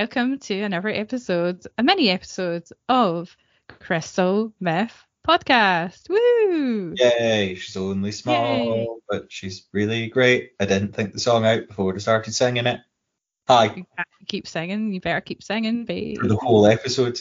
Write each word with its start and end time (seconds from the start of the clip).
Welcome 0.00 0.38
to 0.38 0.62
another 0.62 0.88
episode, 0.88 1.66
uh, 1.66 1.68
a 1.76 1.82
mini 1.82 2.08
episode 2.08 2.64
of 2.88 3.36
Crystal 3.68 4.50
Myth 4.58 4.94
Podcast. 5.28 6.08
Woo! 6.08 6.94
Yay, 6.96 7.54
she's 7.56 7.76
only 7.76 8.10
small, 8.10 8.64
Yay. 8.64 8.88
but 9.10 9.30
she's 9.30 9.68
really 9.74 10.08
great. 10.08 10.52
I 10.58 10.64
didn't 10.64 10.94
think 10.94 11.12
the 11.12 11.20
song 11.20 11.44
out 11.44 11.68
before 11.68 11.94
I 11.94 11.98
started 11.98 12.32
singing 12.32 12.66
it. 12.66 12.80
Hi, 13.46 13.84
keep 14.26 14.48
singing. 14.48 14.94
You 14.94 15.02
better 15.02 15.20
keep 15.20 15.42
singing, 15.42 15.84
babe. 15.84 16.16
for 16.16 16.28
the 16.28 16.36
whole 16.36 16.66
episode. 16.66 17.20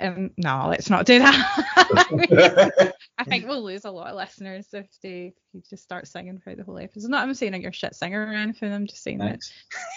Um, 0.00 0.30
no, 0.38 0.68
let's 0.68 0.88
not 0.88 1.04
do 1.04 1.18
that. 1.18 2.94
I 3.18 3.24
think 3.24 3.46
we'll 3.46 3.62
lose 3.62 3.84
a 3.84 3.90
lot 3.90 4.08
of 4.08 4.16
listeners 4.16 4.66
if 4.72 4.86
they 5.02 5.34
if 5.36 5.54
you 5.54 5.62
just 5.68 5.82
start 5.82 6.06
singing 6.08 6.38
throughout 6.38 6.56
the 6.56 6.64
whole 6.64 6.78
episode. 6.78 7.10
Not 7.10 7.22
I'm 7.22 7.34
saying 7.34 7.52
that 7.52 7.60
you're 7.60 7.70
a 7.70 7.74
shit 7.74 7.94
singer 7.94 8.26
or 8.26 8.32
anything. 8.32 8.72
I'm 8.72 8.86
just 8.86 9.02
saying 9.02 9.18
that 9.18 9.40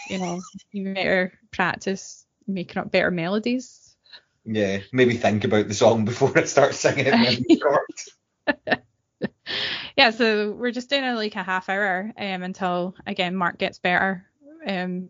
you 0.10 0.20
know 0.20 0.42
you 0.72 0.94
better 0.94 1.32
practice 1.52 2.26
making 2.48 2.80
up 2.80 2.92
better 2.92 3.12
melodies. 3.12 3.96
Yeah, 4.46 4.80
maybe 4.92 5.16
think 5.16 5.46
about 5.46 5.70
the 5.70 5.74
song 5.74 6.06
before 6.06 6.38
I 6.38 6.44
start 6.44 6.76
singing 6.76 7.06
it. 7.08 7.14
when 7.14 7.46
we 7.48 7.62
record. 7.62 8.82
yeah, 9.98 10.10
so 10.10 10.52
we're 10.52 10.72
just 10.72 10.90
doing 10.90 11.06
a, 11.06 11.16
like 11.16 11.36
a 11.36 11.44
half 11.44 11.70
hour 11.70 12.12
um 12.18 12.44
until 12.44 12.96
again 13.08 13.36
Mark 13.36 13.58
gets 13.58 13.80
better. 13.80 14.26
Um, 14.68 15.10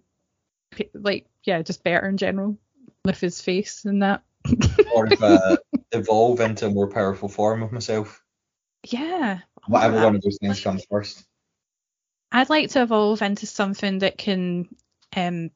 like 0.94 1.25
yeah, 1.44 1.61
just 1.61 1.83
better 1.83 2.08
in 2.08 2.17
general 2.17 2.58
with 3.05 3.19
his 3.19 3.41
face 3.41 3.86
and 3.86 4.03
that. 4.03 4.21
Or 4.94 5.08
if, 5.08 5.22
uh, 5.22 5.58
evolve 5.91 6.39
into 6.39 6.67
a 6.67 6.69
more 6.69 6.88
powerful 6.88 7.30
form 7.30 7.63
of 7.63 7.72
myself. 7.72 8.22
Yeah. 8.88 9.39
Whatever 9.67 10.03
one 10.03 10.16
of 10.16 10.22
those 10.22 10.38
things 10.41 10.61
comes 10.61 10.86
first. 10.89 11.23
I'd 12.31 12.49
like 12.49 12.71
to 12.71 12.81
evolve 12.81 13.21
into 13.21 13.45
something 13.45 13.99
that 13.99 14.17
can 14.17 14.67
um 15.16 15.52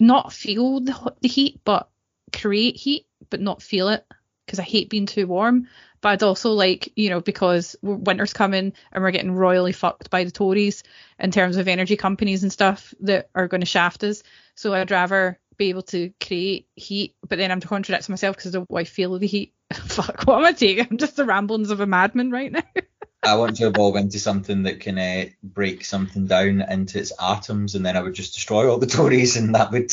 not 0.00 0.32
feel 0.32 0.80
the, 0.80 1.14
the 1.20 1.28
heat 1.28 1.60
but 1.64 1.88
create 2.32 2.76
heat 2.76 3.06
but 3.30 3.40
not 3.40 3.62
feel 3.62 3.88
it 3.88 4.04
because 4.44 4.58
I 4.58 4.62
hate 4.62 4.90
being 4.90 5.06
too 5.06 5.26
warm. 5.26 5.68
But 6.00 6.08
I'd 6.10 6.22
also 6.22 6.52
like, 6.52 6.92
you 6.94 7.10
know, 7.10 7.20
because 7.20 7.74
winter's 7.82 8.32
coming 8.32 8.72
and 8.92 9.02
we're 9.02 9.10
getting 9.10 9.32
royally 9.32 9.72
fucked 9.72 10.10
by 10.10 10.24
the 10.24 10.30
Tories 10.30 10.84
in 11.18 11.30
terms 11.30 11.56
of 11.56 11.66
energy 11.66 11.96
companies 11.96 12.42
and 12.42 12.52
stuff 12.52 12.94
that 13.00 13.28
are 13.34 13.48
going 13.48 13.62
to 13.62 13.66
shaft 13.66 14.04
us. 14.04 14.22
So 14.54 14.72
I'd 14.72 14.90
rather 14.90 15.40
be 15.56 15.68
able 15.70 15.82
to 15.82 16.12
create 16.24 16.68
heat, 16.76 17.16
but 17.28 17.38
then 17.38 17.50
I'm 17.50 17.60
contradicting 17.60 18.12
myself 18.12 18.36
because 18.36 18.54
I 18.54 18.58
don't 18.58 18.70
want 18.70 18.86
to 18.86 18.92
feel 18.92 19.18
the 19.18 19.26
heat. 19.26 19.54
Fuck, 19.72 20.22
what 20.24 20.38
am 20.38 20.44
I 20.44 20.52
taking? 20.52 20.86
I'm 20.90 20.96
just 20.98 21.16
the 21.16 21.24
ramblings 21.24 21.70
of 21.70 21.80
a 21.80 21.86
madman 21.86 22.30
right 22.30 22.52
now. 22.52 22.62
I 23.22 23.34
want 23.36 23.56
to 23.56 23.66
evolve 23.66 23.96
into 23.96 24.20
something 24.20 24.64
that 24.64 24.80
can 24.80 24.98
uh, 24.98 25.24
break 25.42 25.84
something 25.84 26.26
down 26.26 26.62
into 26.62 26.98
its 27.00 27.12
atoms, 27.20 27.74
and 27.74 27.84
then 27.84 27.96
I 27.96 28.02
would 28.02 28.14
just 28.14 28.34
destroy 28.34 28.70
all 28.70 28.78
the 28.78 28.86
Tories, 28.98 29.36
and 29.36 29.54
that 29.54 29.72
would 29.72 29.90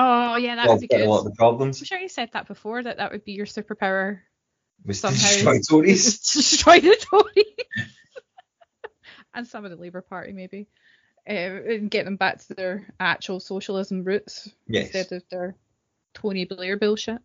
Oh 0.00 0.36
yeah, 0.36 0.54
that 0.56 0.66
solve 0.66 0.76
would 0.76 0.82
be 0.82 0.88
quite 0.88 0.98
good. 0.98 1.06
a 1.08 1.10
lot 1.10 1.18
of 1.18 1.24
the 1.24 1.34
problems. 1.34 1.80
I'm 1.80 1.86
sure 1.86 1.98
you 1.98 2.08
said 2.08 2.30
that 2.34 2.46
before 2.46 2.82
that 2.84 2.98
that 2.98 3.10
would 3.10 3.24
be 3.24 3.32
your 3.32 3.46
superpower. 3.46 4.20
Was 4.84 5.00
to 5.00 5.08
Somehow- 5.08 5.52
destroy 5.52 5.60
Tories. 5.80 6.18
Destroy 6.32 6.78
the 6.78 6.96
Tories. 7.10 7.44
and 9.34 9.46
some 9.46 9.64
of 9.64 9.70
the 9.72 9.76
Labour 9.76 10.02
Party 10.02 10.32
maybe. 10.32 10.68
Uh, 11.28 11.60
and 11.68 11.90
get 11.90 12.06
them 12.06 12.16
back 12.16 12.38
to 12.38 12.54
their 12.54 12.86
actual 12.98 13.38
socialism 13.38 14.02
roots 14.02 14.48
Yes. 14.66 14.86
instead 14.86 15.14
of 15.14 15.22
their 15.30 15.54
Tony 16.14 16.46
Blair 16.46 16.78
bullshit. 16.78 17.18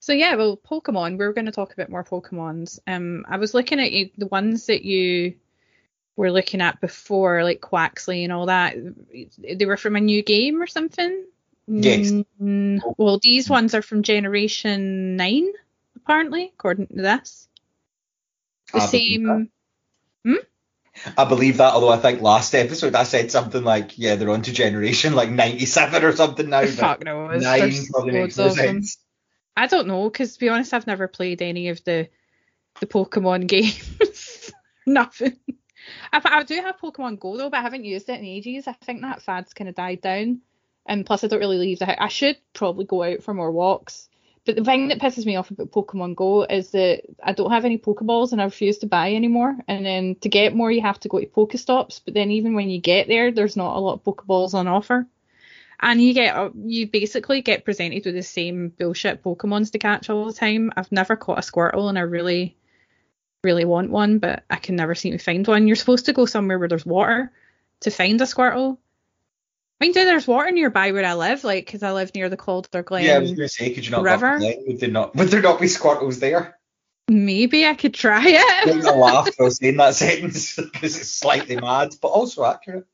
So 0.00 0.12
yeah, 0.12 0.36
well, 0.36 0.56
Pokemon. 0.56 1.18
We're 1.18 1.32
going 1.32 1.46
to 1.46 1.52
talk 1.52 1.72
a 1.72 1.76
bit 1.76 1.90
more 1.90 2.04
Pokemons. 2.04 2.78
Um, 2.86 3.24
I 3.28 3.36
was 3.36 3.52
looking 3.52 3.80
at 3.80 3.92
you, 3.92 4.10
the 4.16 4.26
ones 4.26 4.66
that 4.66 4.84
you 4.84 5.34
were 6.16 6.32
looking 6.32 6.62
at 6.62 6.80
before, 6.80 7.44
like 7.44 7.60
Quaxly 7.60 8.24
and 8.24 8.32
all 8.32 8.46
that. 8.46 8.74
They 9.38 9.66
were 9.66 9.76
from 9.76 9.96
a 9.96 10.00
new 10.00 10.22
game 10.22 10.62
or 10.62 10.66
something. 10.66 11.24
Yes. 11.66 12.12
Mm, 12.40 12.80
well, 12.96 13.18
these 13.20 13.50
ones 13.50 13.74
are 13.74 13.82
from 13.82 14.02
Generation 14.02 15.16
Nine, 15.16 15.52
apparently, 15.96 16.52
according 16.54 16.86
to 16.86 17.02
this. 17.02 17.48
The 18.72 18.78
I 18.78 18.86
same. 18.86 19.50
I 21.16 21.24
believe 21.24 21.58
that, 21.58 21.74
although 21.74 21.90
I 21.90 21.98
think 21.98 22.20
last 22.20 22.54
episode 22.54 22.94
I 22.94 23.04
said 23.04 23.30
something 23.30 23.62
like, 23.62 23.98
yeah, 23.98 24.16
they're 24.16 24.30
on 24.30 24.42
to 24.42 24.52
generation 24.52 25.14
like 25.14 25.30
97 25.30 26.04
or 26.04 26.14
something 26.14 26.48
now. 26.48 26.66
Fuck 26.66 27.04
no, 27.04 27.28
Nine 27.28 27.72
probably 27.90 28.12
makes 28.12 28.36
no 28.36 28.48
sense. 28.50 28.98
I 29.56 29.66
don't 29.66 29.86
know, 29.86 30.08
because 30.10 30.34
to 30.34 30.40
be 30.40 30.48
honest, 30.48 30.74
I've 30.74 30.86
never 30.86 31.08
played 31.08 31.42
any 31.42 31.68
of 31.68 31.82
the 31.84 32.08
the 32.80 32.86
Pokemon 32.86 33.46
games. 33.48 34.52
Nothing. 34.86 35.36
I, 36.12 36.20
I 36.24 36.42
do 36.42 36.56
have 36.56 36.78
Pokemon 36.78 37.18
Go 37.20 37.36
though, 37.36 37.50
but 37.50 37.58
I 37.58 37.62
haven't 37.62 37.84
used 37.84 38.08
it 38.08 38.18
in 38.18 38.24
ages. 38.24 38.66
I 38.66 38.72
think 38.72 39.02
that 39.02 39.22
fad's 39.22 39.54
kind 39.54 39.68
of 39.68 39.74
died 39.74 40.00
down, 40.00 40.40
and 40.86 41.06
plus 41.06 41.24
I 41.24 41.28
don't 41.28 41.40
really 41.40 41.58
leave 41.58 41.78
the 41.78 41.86
house. 41.86 41.96
I 41.98 42.08
should 42.08 42.36
probably 42.52 42.84
go 42.84 43.02
out 43.02 43.22
for 43.22 43.34
more 43.34 43.50
walks. 43.50 44.08
But 44.46 44.56
the 44.56 44.64
thing 44.64 44.88
that 44.88 45.00
pisses 45.00 45.26
me 45.26 45.36
off 45.36 45.50
about 45.50 45.72
Pokemon 45.72 46.14
Go 46.14 46.44
is 46.44 46.70
that 46.70 47.02
I 47.22 47.32
don't 47.32 47.50
have 47.50 47.64
any 47.64 47.78
Pokeballs 47.78 48.32
and 48.32 48.40
I 48.40 48.44
refuse 48.44 48.78
to 48.78 48.86
buy 48.86 49.12
anymore. 49.14 49.56
And 49.68 49.84
then 49.84 50.14
to 50.22 50.28
get 50.28 50.54
more, 50.54 50.70
you 50.70 50.82
have 50.82 51.00
to 51.00 51.08
go 51.08 51.20
to 51.20 51.26
Pokestops. 51.26 52.00
But 52.04 52.14
then 52.14 52.30
even 52.30 52.54
when 52.54 52.70
you 52.70 52.80
get 52.80 53.08
there, 53.08 53.32
there's 53.32 53.56
not 53.56 53.76
a 53.76 53.80
lot 53.80 53.94
of 53.94 54.04
Pokeballs 54.04 54.54
on 54.54 54.68
offer 54.68 55.06
and 55.80 56.02
you 56.02 56.14
get 56.14 56.34
uh, 56.34 56.50
you 56.54 56.86
basically 56.86 57.42
get 57.42 57.64
presented 57.64 58.04
with 58.04 58.14
the 58.14 58.22
same 58.22 58.68
bullshit 58.70 59.22
Pokemons 59.22 59.72
to 59.72 59.78
catch 59.78 60.08
all 60.08 60.26
the 60.26 60.32
time. 60.32 60.72
I've 60.76 60.92
never 60.92 61.16
caught 61.16 61.38
a 61.38 61.42
Squirtle, 61.42 61.88
and 61.88 61.98
I 61.98 62.02
really, 62.02 62.56
really 63.44 63.64
want 63.64 63.90
one, 63.90 64.18
but 64.18 64.44
I 64.48 64.56
can 64.56 64.76
never 64.76 64.94
seem 64.94 65.12
to 65.12 65.22
find 65.22 65.46
one. 65.46 65.66
You're 65.66 65.76
supposed 65.76 66.06
to 66.06 66.12
go 66.12 66.26
somewhere 66.26 66.58
where 66.58 66.68
there's 66.68 66.86
water 66.86 67.30
to 67.80 67.90
find 67.90 68.20
a 68.20 68.24
Squirtle. 68.24 68.78
Mind 69.80 69.94
you, 69.94 70.04
there's 70.04 70.26
water 70.26 70.50
nearby 70.50 70.92
where 70.92 71.04
I 71.04 71.14
live, 71.14 71.44
like 71.44 71.66
because 71.66 71.82
I 71.82 71.92
live 71.92 72.14
near 72.14 72.28
the 72.30 72.36
Calder 72.36 72.82
Glen. 72.82 73.04
yeah, 73.04 73.16
I 73.16 73.18
was 73.18 73.32
going 73.32 73.48
to 73.48 73.48
say, 73.48 73.74
could 73.74 73.84
you 73.84 73.90
not 73.90 74.02
River? 74.02 74.38
Would 74.40 74.80
there 74.80 74.90
not, 74.90 75.14
would 75.14 75.28
there 75.28 75.42
not 75.42 75.60
be 75.60 75.66
Squirtles 75.66 76.18
there? 76.18 76.58
Maybe 77.08 77.66
I 77.66 77.74
could 77.74 77.94
try 77.94 78.22
it. 78.24 78.82
to 78.82 78.92
laugh 78.92 79.28
while 79.36 79.50
saying 79.50 79.76
that 79.76 79.94
sentence 79.94 80.56
because 80.72 80.96
it's 80.96 81.10
slightly 81.10 81.56
mad, 81.56 81.94
but 82.00 82.08
also 82.08 82.44
accurate. 82.44 82.86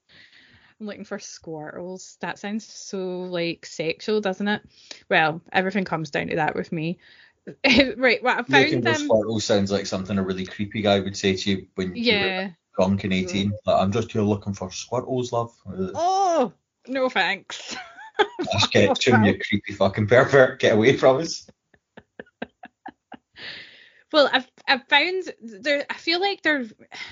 I'm 0.80 0.86
looking 0.86 1.04
for 1.04 1.18
Squirtles. 1.18 2.18
That 2.18 2.38
sounds 2.38 2.66
so 2.66 3.20
like 3.20 3.64
sexual, 3.64 4.20
doesn't 4.20 4.48
it? 4.48 4.62
Well, 5.08 5.40
everything 5.52 5.84
comes 5.84 6.10
down 6.10 6.26
to 6.28 6.36
that 6.36 6.56
with 6.56 6.72
me. 6.72 6.98
right, 7.96 8.22
well, 8.22 8.34
I 8.34 8.38
Looking 8.38 8.82
found 8.82 8.98
for 8.98 8.98
them. 8.98 9.08
Squirtles 9.08 9.42
sounds 9.42 9.70
like 9.70 9.86
something 9.86 10.18
a 10.18 10.22
really 10.22 10.46
creepy 10.46 10.82
guy 10.82 10.98
would 10.98 11.16
say 11.16 11.36
to 11.36 11.50
you 11.50 11.66
when 11.76 11.94
you 11.94 12.18
were 12.18 12.56
drunk 12.76 13.04
and 13.04 13.12
18. 13.12 13.52
Like, 13.64 13.80
I'm 13.80 13.92
just 13.92 14.12
here 14.12 14.22
looking 14.22 14.54
for 14.54 14.68
Squirtles, 14.68 15.32
love. 15.32 15.52
Oh, 15.94 16.52
no 16.86 17.08
thanks. 17.08 17.76
Just 18.52 18.72
get 18.72 18.94
to 18.96 19.14
him, 19.16 19.24
you 19.24 19.38
creepy 19.38 19.72
fucking 19.72 20.06
pervert. 20.06 20.60
Get 20.60 20.74
away 20.74 20.96
from 20.96 21.18
us. 21.18 21.46
Well, 24.12 24.28
I've 24.30 24.46
I've 24.68 24.86
found 24.88 25.32
there. 25.40 25.86
I 25.88 25.94
feel 25.94 26.20
like 26.20 26.42
they're 26.42 26.66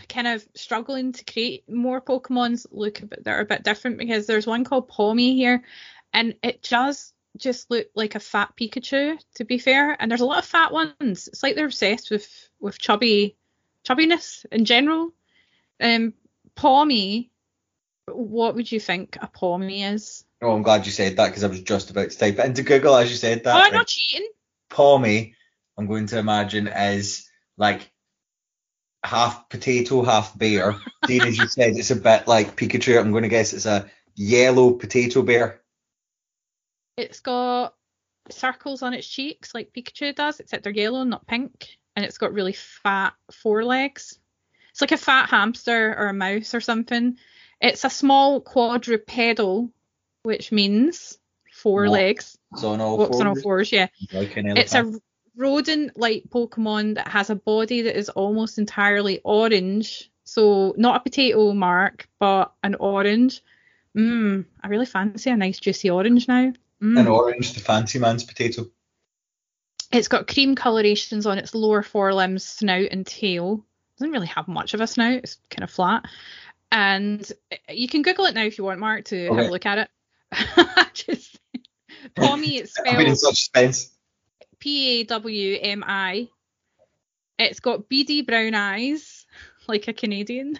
kind 0.08 0.26
of 0.26 0.46
struggling 0.54 1.12
to 1.12 1.24
create 1.24 1.68
more 1.68 2.00
Pokemons 2.00 2.66
look 2.70 3.00
a 3.00 3.06
bit 3.06 3.24
that 3.24 3.30
are 3.30 3.40
a 3.40 3.46
bit 3.46 3.64
different 3.64 3.96
because 3.96 4.26
there's 4.26 4.46
one 4.46 4.64
called 4.64 4.90
Pawmi 4.90 5.34
here, 5.34 5.64
and 6.12 6.34
it 6.42 6.62
does 6.62 7.14
just 7.38 7.70
look 7.70 7.86
like 7.94 8.16
a 8.16 8.20
fat 8.20 8.52
Pikachu. 8.60 9.18
To 9.36 9.44
be 9.44 9.58
fair, 9.58 9.96
and 9.98 10.10
there's 10.10 10.20
a 10.20 10.26
lot 10.26 10.40
of 10.40 10.44
fat 10.44 10.72
ones. 10.72 11.26
It's 11.28 11.42
like 11.42 11.56
they're 11.56 11.64
obsessed 11.64 12.10
with 12.10 12.50
with 12.60 12.78
chubby 12.78 13.36
chubbiness 13.88 14.44
in 14.52 14.66
general. 14.66 15.14
Um, 15.80 16.12
Pawmi. 16.54 17.29
What 18.10 18.54
would 18.54 18.70
you 18.70 18.80
think 18.80 19.16
a 19.20 19.28
Pawmi 19.28 19.92
is? 19.92 20.24
Oh, 20.42 20.52
I'm 20.52 20.62
glad 20.62 20.86
you 20.86 20.92
said 20.92 21.16
that 21.16 21.28
because 21.28 21.44
I 21.44 21.48
was 21.48 21.60
just 21.60 21.90
about 21.90 22.10
to 22.10 22.18
type 22.18 22.38
it 22.38 22.46
into 22.46 22.62
Google 22.62 22.96
as 22.96 23.10
you 23.10 23.16
said 23.16 23.44
that. 23.44 23.56
oh, 23.56 23.58
I'm 23.58 23.72
not 23.72 23.86
cheating. 23.86 24.28
Pawmi, 24.70 25.34
I'm 25.76 25.86
going 25.86 26.06
to 26.06 26.18
imagine 26.18 26.68
is 26.68 27.28
like 27.56 27.90
half 29.04 29.48
potato, 29.48 30.02
half 30.02 30.36
bear. 30.38 30.76
Dean, 31.06 31.22
as 31.22 31.38
you 31.38 31.48
said, 31.48 31.76
it's 31.76 31.90
a 31.90 31.96
bit 31.96 32.26
like 32.26 32.56
Pikachu. 32.56 32.98
I'm 32.98 33.10
going 33.10 33.22
to 33.22 33.28
guess 33.28 33.52
it's 33.52 33.66
a 33.66 33.90
yellow 34.14 34.72
potato 34.72 35.22
bear. 35.22 35.60
It's 36.96 37.20
got 37.20 37.74
circles 38.30 38.82
on 38.82 38.94
its 38.94 39.08
cheeks 39.08 39.54
like 39.54 39.72
Pikachu 39.72 40.14
does, 40.14 40.40
except 40.40 40.64
they're 40.64 40.72
yellow, 40.72 41.04
not 41.04 41.26
pink. 41.26 41.78
And 41.96 42.04
it's 42.04 42.18
got 42.18 42.32
really 42.32 42.52
fat 42.52 43.14
forelegs. 43.32 44.18
It's 44.70 44.80
like 44.80 44.92
a 44.92 44.96
fat 44.96 45.28
hamster 45.28 45.94
or 45.98 46.08
a 46.08 46.14
mouse 46.14 46.54
or 46.54 46.60
something. 46.60 47.16
It's 47.60 47.84
a 47.84 47.90
small 47.90 48.40
quadrupedal, 48.40 49.70
which 50.22 50.50
means 50.52 51.18
four 51.52 51.88
legs. 51.88 52.38
So 52.56 52.70
on 52.70 52.80
all 52.80 52.98
Walks 52.98 53.20
on 53.20 53.26
all 53.26 53.34
fours, 53.34 53.42
fours, 53.42 53.72
yeah. 53.72 53.88
like 54.12 54.32
It's 54.34 54.74
a 54.74 54.92
rodent-like 55.36 56.24
Pokemon 56.30 56.96
that 56.96 57.08
has 57.08 57.30
a 57.30 57.34
body 57.34 57.82
that 57.82 57.96
is 57.96 58.08
almost 58.08 58.58
entirely 58.58 59.20
orange. 59.24 60.10
So 60.24 60.74
not 60.76 60.96
a 60.96 61.00
potato 61.00 61.52
mark, 61.52 62.08
but 62.18 62.52
an 62.62 62.76
orange. 62.76 63.42
Mmm, 63.96 64.44
I 64.62 64.68
really 64.68 64.86
fancy 64.86 65.30
a 65.30 65.36
nice 65.36 65.58
juicy 65.58 65.90
orange 65.90 66.28
now. 66.28 66.52
Mm. 66.82 66.98
an 66.98 67.08
orange, 67.08 67.52
the 67.52 67.60
fancy 67.60 67.98
man's 67.98 68.24
potato. 68.24 68.66
It's 69.92 70.08
got 70.08 70.28
cream 70.28 70.54
colorations 70.54 71.26
on 71.26 71.36
its 71.36 71.54
lower 71.54 71.82
forelimbs, 71.82 72.44
snout, 72.44 72.88
and 72.90 73.04
tail. 73.04 73.64
Doesn't 73.98 74.12
really 74.12 74.28
have 74.28 74.48
much 74.48 74.72
of 74.72 74.80
a 74.80 74.86
snout. 74.86 75.20
It's 75.24 75.38
kind 75.50 75.64
of 75.64 75.70
flat. 75.70 76.06
And 76.72 77.30
you 77.68 77.88
can 77.88 78.02
Google 78.02 78.26
it 78.26 78.34
now 78.34 78.44
if 78.44 78.58
you 78.58 78.64
want, 78.64 78.80
Mark, 78.80 79.06
to 79.06 79.26
have 79.26 79.46
a 79.46 79.50
look 79.50 79.66
at 79.66 79.78
it. 79.78 79.90
Just 80.94 81.38
Pawmi, 82.14 82.58
it's 82.58 82.78
I've 82.86 82.96
been 82.96 83.08
in 83.08 83.16
spelled 83.16 83.34
such 83.34 83.44
suspense. 83.44 83.90
P 84.58 85.00
A 85.00 85.04
W 85.04 85.58
M 85.60 85.84
I. 85.86 86.28
It's 87.38 87.60
got 87.60 87.88
beady 87.88 88.22
brown 88.22 88.54
eyes, 88.54 89.26
like 89.66 89.88
a 89.88 89.92
Canadian. 89.92 90.58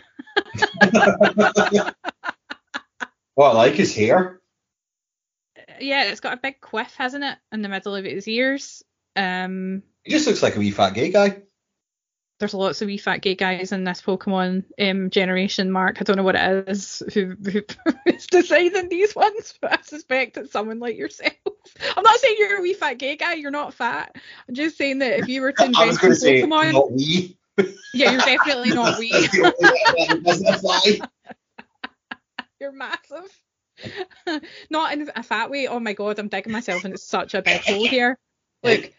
What 3.35 3.53
I 3.53 3.53
like 3.53 3.75
his 3.75 3.95
hair. 3.95 4.41
Yeah, 5.79 6.05
it's 6.05 6.21
got 6.21 6.35
a 6.35 6.41
big 6.41 6.61
quiff, 6.61 6.95
hasn't 6.97 7.25
it, 7.25 7.39
in 7.53 7.63
the 7.63 7.69
middle 7.69 7.95
of 7.95 8.05
its 8.05 8.27
ears. 8.29 8.83
Um, 9.17 9.83
He 10.05 10.13
just 10.13 10.27
looks 10.27 10.43
like 10.43 10.57
a 10.57 10.59
wee 10.59 10.71
fat 10.71 10.95
gay 10.95 11.11
guy. 11.11 11.43
There's 12.41 12.55
lots 12.55 12.81
of 12.81 12.87
wee 12.87 12.97
fat 12.97 13.21
gay 13.21 13.35
guys 13.35 13.71
in 13.71 13.85
this 13.85 14.01
Pokemon 14.01 14.65
um, 14.81 15.11
generation, 15.11 15.71
Mark. 15.71 15.99
I 16.01 16.05
don't 16.05 16.17
know 16.17 16.23
what 16.23 16.37
it 16.37 16.69
is 16.69 17.03
who, 17.13 17.37
who 17.37 17.63
is 18.07 18.27
deciding 18.27 18.89
these 18.89 19.15
ones, 19.15 19.55
but 19.61 19.79
I 19.79 19.83
suspect 19.83 20.39
it's 20.39 20.51
someone 20.51 20.81
like 20.81 20.97
yourself. 20.97 21.35
I'm 21.97 22.03
not 22.03 22.19
saying 22.19 22.37
you're 22.39 22.59
a 22.59 22.63
wee 22.63 22.75
fat 22.75 22.95
gay 22.95 23.17
guy, 23.17 23.35
you're 23.35 23.51
not 23.51 23.75
fat. 23.75 24.17
I'm 24.49 24.55
just 24.55 24.79
saying 24.79 24.99
that 24.99 25.21
if 25.21 25.29
you 25.29 25.43
were 25.43 25.53
to 25.53 25.63
I 25.63 25.87
was 25.87 25.97
invent 25.97 26.01
going 26.01 26.13
a 26.13 26.15
to 26.15 26.21
say 26.21 26.43
Pokemon, 26.43 26.73
not 26.73 26.93
wee. 26.93 27.39
yeah, 27.93 28.13
you're 28.13 28.21
definitely 28.21 28.71
not 28.71 28.99
wee. 28.99 29.13
That's 29.13 29.31
the 29.31 29.55
only 29.61 30.03
way 30.03 30.07
that 30.09 30.25
doesn't 30.25 30.49
apply. 30.49 30.81
You're 32.59 32.73
massive. 32.73 33.41
Not 34.71 34.93
in 34.95 35.11
a 35.15 35.23
fat 35.23 35.51
way. 35.51 35.67
Oh 35.67 35.79
my 35.79 35.93
god, 35.93 36.19
I'm 36.19 36.29
digging 36.29 36.53
myself 36.53 36.85
and 36.85 36.95
it's 36.95 37.05
such 37.05 37.35
a 37.35 37.43
big 37.43 37.61
hole 37.63 37.87
here. 37.87 38.19
Look, 38.63 38.93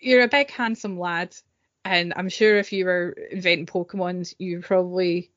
you're 0.00 0.22
a 0.22 0.28
big 0.28 0.50
handsome 0.50 0.98
lad, 0.98 1.34
and 1.84 2.12
I'm 2.16 2.28
sure 2.28 2.58
if 2.58 2.72
you 2.72 2.84
were 2.84 3.10
inventing 3.30 3.66
Pokemons, 3.66 4.34
you 4.38 4.60
probably 4.60 5.30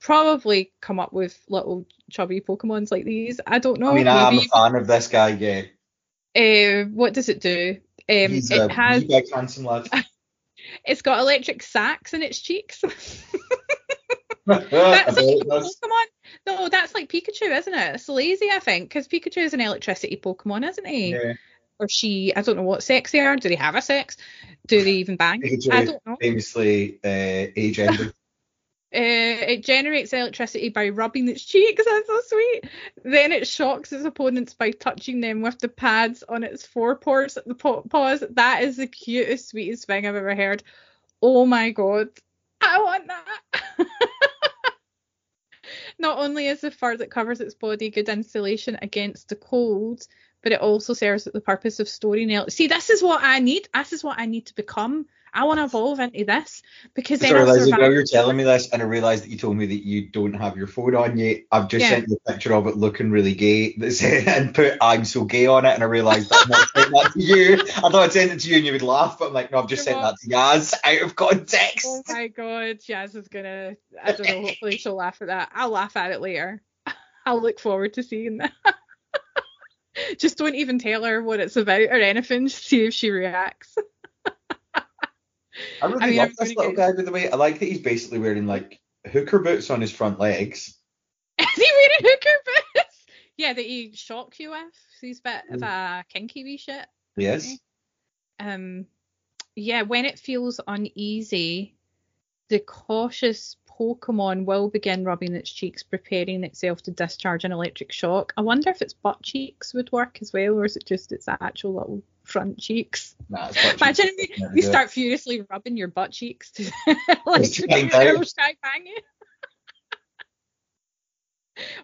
probably 0.00 0.70
come 0.80 1.00
up 1.00 1.12
with 1.12 1.38
little 1.48 1.86
chubby 2.10 2.40
Pokemons 2.40 2.90
like 2.90 3.04
these. 3.04 3.40
I 3.46 3.58
don't 3.58 3.80
know. 3.80 3.90
I 3.90 3.94
mean, 3.94 4.08
I'm 4.08 4.38
a 4.38 4.42
fan 4.42 4.74
of 4.74 4.86
this 4.86 5.08
guy. 5.08 5.28
Yeah, 5.30 5.62
Uh, 6.36 6.84
what 6.88 7.14
does 7.14 7.28
it 7.28 7.40
do? 7.40 7.78
Um, 8.08 8.30
he's 8.30 8.50
a 8.50 8.66
it 8.66 8.70
has. 8.70 9.04
big 9.04 9.32
handsome 9.32 9.64
lad. 9.64 9.88
It's 10.86 11.02
got 11.02 11.18
electric 11.20 11.62
sacs 11.62 12.14
in 12.14 12.22
its 12.22 12.40
cheeks. 12.40 12.82
That's 14.46 14.72
like 14.72 15.06
a 15.08 15.20
Pokemon. 15.20 16.04
No, 16.46 16.68
that's 16.68 16.94
like 16.94 17.10
Pikachu, 17.10 17.50
isn't 17.56 17.72
it? 17.72 17.94
It's 17.94 18.08
lazy, 18.08 18.50
I 18.50 18.58
think, 18.58 18.88
because 18.88 19.08
Pikachu 19.08 19.38
is 19.38 19.54
an 19.54 19.60
electricity 19.60 20.20
Pokemon, 20.22 20.68
isn't 20.68 20.86
he? 20.86 21.12
Yeah, 21.12 21.34
Or 21.78 21.88
she? 21.88 22.34
I 22.34 22.42
don't 22.42 22.56
know 22.56 22.62
what 22.62 22.82
sex 22.82 23.12
they 23.12 23.20
are. 23.20 23.36
Do 23.36 23.48
they 23.48 23.56
have 23.56 23.74
a 23.74 23.82
sex? 23.82 24.16
Do 24.66 24.82
they 24.82 24.92
even 24.92 25.16
bang? 25.16 25.40
Pikachu 25.42 25.72
I 25.72 25.84
don't 25.84 26.06
know. 26.06 26.16
famously 26.20 26.98
uh. 27.04 28.08
Uh, 28.94 29.42
it 29.50 29.64
generates 29.64 30.12
electricity 30.12 30.68
by 30.68 30.88
rubbing 30.88 31.26
its 31.26 31.44
cheeks. 31.44 31.84
That's 31.90 32.06
so 32.06 32.20
sweet. 32.26 32.70
Then 33.02 33.32
it 33.32 33.48
shocks 33.48 33.92
its 33.92 34.04
opponents 34.04 34.54
by 34.54 34.70
touching 34.70 35.20
them 35.20 35.42
with 35.42 35.58
the 35.58 35.66
pads 35.66 36.22
on 36.22 36.44
its 36.44 36.64
forepaws. 36.64 37.36
The 37.44 37.54
paws. 37.56 38.22
That 38.30 38.62
is 38.62 38.76
the 38.76 38.86
cutest, 38.86 39.48
sweetest 39.48 39.88
thing 39.88 40.06
I've 40.06 40.14
ever 40.14 40.36
heard. 40.36 40.62
Oh 41.20 41.44
my 41.44 41.70
god, 41.70 42.10
I 42.60 42.80
want 42.80 43.08
that. 43.08 43.40
Not 45.98 46.18
only 46.18 46.46
is 46.46 46.60
the 46.60 46.70
fur 46.70 46.96
that 46.96 47.10
covers 47.10 47.40
its 47.40 47.54
body 47.54 47.90
good 47.90 48.08
insulation 48.08 48.78
against 48.80 49.28
the 49.28 49.36
cold, 49.36 50.06
but 50.44 50.52
it 50.52 50.60
also 50.60 50.92
serves 50.92 51.24
the 51.24 51.40
purpose 51.40 51.80
of 51.80 51.88
el- 52.04 52.50
See, 52.50 52.66
this 52.68 52.90
is 52.90 53.02
what 53.02 53.20
I 53.22 53.40
need. 53.40 53.68
This 53.74 53.92
is 53.94 54.04
what 54.04 54.20
I 54.20 54.26
need 54.26 54.46
to 54.46 54.54
become. 54.54 55.06
I 55.36 55.44
want 55.44 55.58
to 55.58 55.64
evolve 55.64 55.98
into 55.98 56.24
this 56.24 56.62
because 56.94 57.18
then 57.18 57.34
realised 57.34 57.64
survive. 57.64 57.80
while 57.80 57.92
you're 57.92 58.04
telling 58.04 58.36
me 58.36 58.44
this, 58.44 58.70
and 58.70 58.80
I 58.80 58.84
realised 58.84 59.24
that 59.24 59.30
you 59.30 59.38
told 59.38 59.56
me 59.56 59.66
that 59.66 59.84
you 59.84 60.08
don't 60.10 60.34
have 60.34 60.56
your 60.56 60.68
phone 60.68 60.94
on 60.94 61.18
yet. 61.18 61.38
I've 61.50 61.66
just 61.66 61.82
Yeah. 61.82 61.88
sent 61.88 62.08
you 62.08 62.18
a 62.24 62.32
picture 62.32 62.54
of 62.54 62.68
it 62.68 62.76
looking 62.76 63.10
really 63.10 63.34
gay. 63.34 63.74
That 63.78 63.92
said, 63.92 64.28
and 64.28 64.54
put 64.54 64.76
"I'm 64.80 65.04
so 65.04 65.24
gay" 65.24 65.46
on 65.46 65.64
it, 65.64 65.74
and 65.74 65.82
I 65.82 65.86
realised 65.86 66.30
that 66.30 66.42
I'm 66.44 66.50
not 66.50 66.68
that 66.74 67.12
to 67.14 67.20
you. 67.20 67.54
I 67.54 67.80
thought 67.90 67.94
I'd 67.96 68.12
sent 68.12 68.30
it 68.30 68.40
to 68.40 68.50
you 68.50 68.56
and 68.58 68.66
you 68.66 68.72
would 68.72 68.82
laugh, 68.82 69.18
but 69.18 69.28
I'm 69.28 69.32
like, 69.32 69.50
no, 69.50 69.58
I've 69.58 69.68
just 69.68 69.82
sent 69.84 70.00
that 70.00 70.16
to 70.20 70.28
Yaz 70.28 70.74
out 70.84 71.02
of 71.02 71.16
context. 71.16 71.86
Oh 71.88 72.02
my 72.08 72.28
god, 72.28 72.78
Jazz 72.86 73.16
is 73.16 73.26
gonna. 73.26 73.76
I 74.00 74.12
don't 74.12 74.28
know. 74.28 74.42
Hopefully 74.42 74.76
she'll 74.76 74.94
laugh 74.94 75.20
at 75.22 75.28
that. 75.28 75.50
I'll 75.52 75.70
laugh 75.70 75.96
at 75.96 76.12
it 76.12 76.20
later. 76.20 76.62
I'll 77.26 77.42
look 77.42 77.58
forward 77.58 77.94
to 77.94 78.02
seeing 78.04 78.36
that. 78.38 78.52
Just 80.18 80.38
don't 80.38 80.54
even 80.54 80.78
tell 80.78 81.04
her 81.04 81.22
what 81.22 81.40
it's 81.40 81.56
about 81.56 81.80
or 81.82 82.00
anything. 82.00 82.48
Just 82.48 82.66
see 82.66 82.86
if 82.86 82.94
she 82.94 83.10
reacts. 83.10 83.76
I 85.80 85.86
really 85.86 86.02
I 86.02 86.06
mean, 86.08 86.16
love 86.16 86.36
this 86.36 86.56
little 86.56 86.72
guy, 86.72 86.92
by 86.92 87.02
the 87.02 87.12
way. 87.12 87.30
I 87.30 87.36
like 87.36 87.60
that 87.60 87.66
he's 87.66 87.80
basically 87.80 88.18
wearing 88.18 88.46
like 88.46 88.80
hooker 89.10 89.38
boots 89.38 89.70
on 89.70 89.80
his 89.80 89.92
front 89.92 90.18
legs. 90.18 90.76
Is 91.38 91.46
he 91.54 91.70
wearing 91.76 91.98
hooker 92.00 92.38
boots? 92.44 93.04
Yeah, 93.36 93.52
that 93.52 93.64
he 93.64 93.92
shock 93.94 94.38
you 94.40 94.50
with. 94.50 94.60
He's 95.00 95.20
a 95.20 95.22
bit 95.22 95.42
of 95.50 95.62
a 95.62 96.04
kinky 96.08 96.42
wee 96.44 96.56
shit. 96.56 96.86
Yes. 97.16 97.56
um 98.40 98.86
yeah 99.54 99.82
when 99.82 100.04
it 100.04 100.18
feels 100.18 100.60
uneasy 100.66 101.76
the 102.48 102.58
cautious 102.58 103.56
pokemon 103.78 104.44
will 104.44 104.68
begin 104.68 105.04
rubbing 105.04 105.34
its 105.34 105.50
cheeks 105.50 105.82
preparing 105.82 106.44
itself 106.44 106.82
to 106.82 106.90
discharge 106.90 107.44
an 107.44 107.52
electric 107.52 107.90
shock 107.92 108.32
i 108.36 108.40
wonder 108.40 108.70
if 108.70 108.80
its 108.82 108.92
butt 108.92 109.20
cheeks 109.22 109.74
would 109.74 109.90
work 109.92 110.18
as 110.20 110.32
well 110.32 110.54
or 110.54 110.64
is 110.64 110.76
it 110.76 110.86
just 110.86 111.12
its 111.12 111.28
actual 111.28 111.74
little 111.74 112.02
front 112.24 112.58
cheeks 112.58 113.14
Nah, 113.28 113.50
imagine 113.76 114.06
if 114.18 114.38
you, 114.38 114.46
you 114.54 114.62
do 114.62 114.66
it. 114.68 114.70
start 114.70 114.90
furiously 114.90 115.42
rubbing 115.50 115.76
your 115.76 115.88
butt 115.88 116.12
cheeks 116.12 116.50
to 116.52 116.70
electrocute 117.26 117.92
find 117.92 117.92
you 117.92 117.98
out. 117.98 118.16
or 118.16 118.54
bang 118.62 118.86
you 118.86 118.96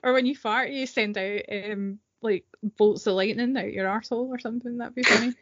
or 0.03 0.13
when 0.13 0.27
you 0.27 0.35
fart 0.37 0.71
you 0.71 0.87
send 0.87 1.17
out 1.19 1.43
um 1.53 1.99
like 2.23 2.45
bolts 2.77 3.07
of 3.07 3.15
lightning 3.15 3.57
out 3.57 3.73
your 3.73 3.87
arsehole 3.87 4.29
or 4.29 4.39
something 4.39 4.79
that'd 4.79 4.95
be 4.95 5.03
funny 5.03 5.35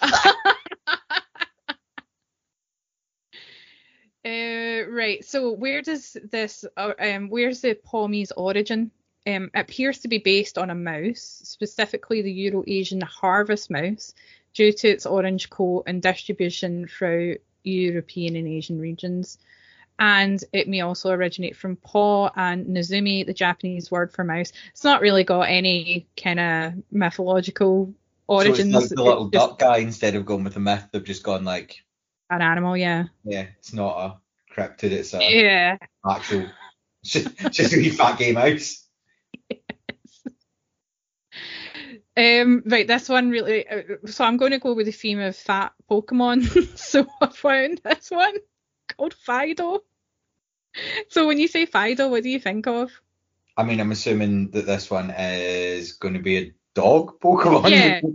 Uh, 4.26 4.90
right. 4.90 5.24
So 5.24 5.52
where 5.52 5.82
does 5.82 6.16
this? 6.30 6.64
Uh, 6.76 6.94
um, 6.98 7.28
where's 7.28 7.60
the 7.60 7.76
Pawmi's 7.76 8.32
origin? 8.32 8.90
Um, 9.24 9.50
it 9.54 9.60
appears 9.60 10.00
to 10.00 10.08
be 10.08 10.18
based 10.18 10.58
on 10.58 10.70
a 10.70 10.74
mouse, 10.74 11.40
specifically 11.44 12.22
the 12.22 12.32
Euro-Asian 12.32 13.00
harvest 13.02 13.70
mouse, 13.70 14.14
due 14.52 14.72
to 14.72 14.88
its 14.88 15.06
orange 15.06 15.48
coat 15.48 15.84
and 15.86 16.02
distribution 16.02 16.88
throughout 16.88 17.38
European 17.62 18.34
and 18.34 18.48
Asian 18.48 18.80
regions. 18.80 19.38
And 19.98 20.42
it 20.52 20.68
may 20.68 20.80
also 20.80 21.10
originate 21.10 21.56
from 21.56 21.76
paw 21.76 22.30
and 22.34 22.66
Nezumi, 22.66 23.24
the 23.24 23.32
Japanese 23.32 23.90
word 23.90 24.12
for 24.12 24.24
mouse. 24.24 24.52
It's 24.72 24.84
not 24.84 25.00
really 25.00 25.24
got 25.24 25.42
any 25.42 26.06
kind 26.16 26.40
of 26.40 26.72
mythological 26.90 27.94
origins. 28.26 28.72
So 28.72 28.80
it's 28.80 28.90
like 28.90 28.96
the 28.96 29.04
little 29.04 29.28
duck 29.28 29.58
guy 29.58 29.78
instead 29.78 30.16
of 30.16 30.26
going 30.26 30.44
with 30.44 30.54
the 30.54 30.60
myth. 30.60 30.84
They've 30.92 31.02
just 31.02 31.22
gone 31.22 31.44
like, 31.44 31.82
An 32.28 32.42
animal, 32.42 32.76
yeah. 32.76 33.04
yeah, 33.24 33.46
it's 33.58 33.72
not 33.72 33.96
a 33.98 34.20
cryptid. 34.52 34.90
It's 34.90 35.14
a 35.14 35.20
Yeah. 35.22 35.76
actual, 36.08 36.46
just, 37.04 37.28
a 37.72 37.76
wee 37.76 37.90
fat 37.90 38.18
gay 38.18 38.32
mouse. 38.32 38.84
Um, 42.18 42.62
right, 42.64 42.86
this 42.86 43.10
one 43.10 43.28
really. 43.28 43.68
Uh, 43.68 43.82
so 44.06 44.24
I'm 44.24 44.38
going 44.38 44.52
to 44.52 44.58
go 44.58 44.72
with 44.72 44.86
the 44.86 44.92
theme 44.92 45.20
of 45.20 45.36
fat 45.36 45.74
Pokemon. 45.90 46.78
so 46.78 47.06
I 47.20 47.26
found 47.26 47.82
this 47.84 48.10
one 48.10 48.36
called 48.96 49.12
Fido. 49.12 49.80
So 51.10 51.26
when 51.26 51.38
you 51.38 51.46
say 51.46 51.66
Fido, 51.66 52.08
what 52.08 52.22
do 52.22 52.30
you 52.30 52.40
think 52.40 52.66
of? 52.66 52.90
I 53.54 53.64
mean, 53.64 53.80
I'm 53.80 53.92
assuming 53.92 54.50
that 54.52 54.64
this 54.64 54.90
one 54.90 55.10
is 55.10 55.92
going 55.92 56.14
to 56.14 56.20
be 56.20 56.38
a 56.38 56.54
dog 56.76 57.18
Pokemon. 57.20 57.70
Yeah. 57.70 58.00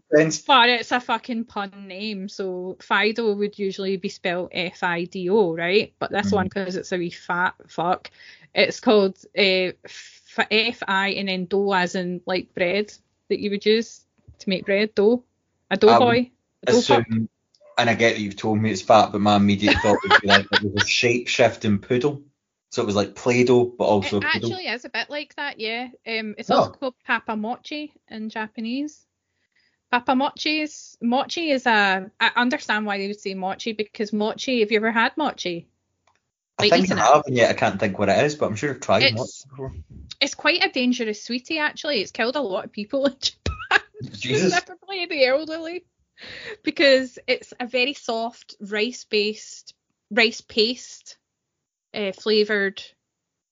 But 0.47 0.69
it's 0.69 0.91
a 0.91 0.99
fucking 0.99 1.45
pun 1.45 1.71
name. 1.87 2.29
So 2.29 2.77
Fido 2.79 3.33
would 3.33 3.57
usually 3.57 3.97
be 3.97 4.09
spelled 4.09 4.49
F 4.51 4.83
I 4.83 5.05
D 5.05 5.29
O, 5.29 5.55
right? 5.55 5.93
But 5.99 6.11
this 6.11 6.27
Mhm. 6.27 6.35
one, 6.35 6.45
because 6.45 6.75
it's 6.75 6.91
a 6.91 6.97
wee 6.97 7.09
fat 7.09 7.55
fuck, 7.67 8.11
it's 8.53 8.79
called 8.79 9.17
uh, 9.37 9.71
F 10.51 10.83
I 10.87 11.09
and 11.17 11.27
then 11.27 11.45
dough 11.45 11.73
as 11.73 11.95
in 11.95 12.21
like 12.25 12.53
bread 12.53 12.93
that 13.29 13.39
you 13.39 13.49
would 13.49 13.65
use 13.65 14.05
to 14.39 14.49
make 14.49 14.65
bread. 14.65 14.93
Dough. 14.95 15.23
A 15.71 15.77
dough 15.77 15.99
boy. 15.99 16.31
A 16.67 16.71
dough. 16.71 16.77
Assume, 16.79 17.29
and 17.77 17.89
I 17.89 17.93
get 17.95 18.15
that 18.15 18.21
you've 18.21 18.37
told 18.37 18.59
me 18.59 18.71
it's 18.71 18.81
fat, 18.81 19.11
but 19.11 19.21
my 19.21 19.37
immediate 19.37 19.77
thought 19.77 19.97
would 20.03 20.21
be 20.21 20.27
like 20.27 20.45
it 20.51 20.61
was 20.61 20.83
a 20.83 20.87
shape 20.87 21.27
shifting 21.27 21.79
poodle. 21.79 22.21
So 22.71 22.81
it 22.81 22.85
was 22.85 22.95
like 22.95 23.15
Play-Doh, 23.15 23.65
but 23.77 23.83
also 23.83 24.17
It 24.17 24.23
actually 24.23 24.67
is 24.67 24.85
a 24.85 24.89
bit 24.89 25.09
like 25.09 25.35
that, 25.35 25.59
yeah. 25.59 25.89
Um, 26.07 26.35
it's 26.37 26.49
Oh. 26.49 26.55
also 26.55 26.71
called 26.71 26.95
papamochi 27.07 27.91
in 28.07 28.29
Japanese. 28.29 29.05
Papamochi 29.91 30.61
is 30.61 30.97
mochi 31.01 31.51
is 31.51 31.65
a. 31.65 32.09
I 32.17 32.31
understand 32.37 32.85
why 32.85 32.97
they 32.97 33.07
would 33.07 33.19
say 33.19 33.33
mochi 33.33 33.73
because 33.73 34.13
mochi. 34.13 34.61
Have 34.61 34.71
you 34.71 34.77
ever 34.77 34.91
had 34.91 35.17
mochi? 35.17 35.67
I 36.57 36.63
like 36.67 36.71
think 36.87 36.91
I 36.97 37.03
have, 37.03 37.23
and 37.25 37.35
yet 37.35 37.49
I 37.49 37.53
can't 37.53 37.77
think 37.77 37.99
what 37.99 38.07
it 38.07 38.23
is, 38.23 38.35
but 38.35 38.45
I'm 38.45 38.55
sure 38.55 38.69
I've 38.71 38.79
tried 38.79 39.03
it 39.03 39.13
It's- 39.13 39.43
before. 39.49 39.73
It's 40.21 40.35
quite 40.35 40.63
a 40.63 40.69
dangerous 40.69 41.23
sweetie, 41.23 41.57
actually. 41.57 41.99
It's 41.99 42.11
killed 42.11 42.35
a 42.37 42.41
lot 42.41 42.63
of 42.65 42.71
people 42.71 43.05
in 43.07 43.15
Japan, 43.19 43.81
specifically 44.13 45.07
the 45.07 45.25
elderly, 45.25 45.83
because 46.63 47.19
it's 47.27 47.53
a 47.59 47.65
very 47.67 47.93
soft 47.93 48.55
rice-based, 48.61 49.73
rice 50.11 50.39
paste 50.41 51.17
uh, 51.93 52.11
flavored 52.11 52.81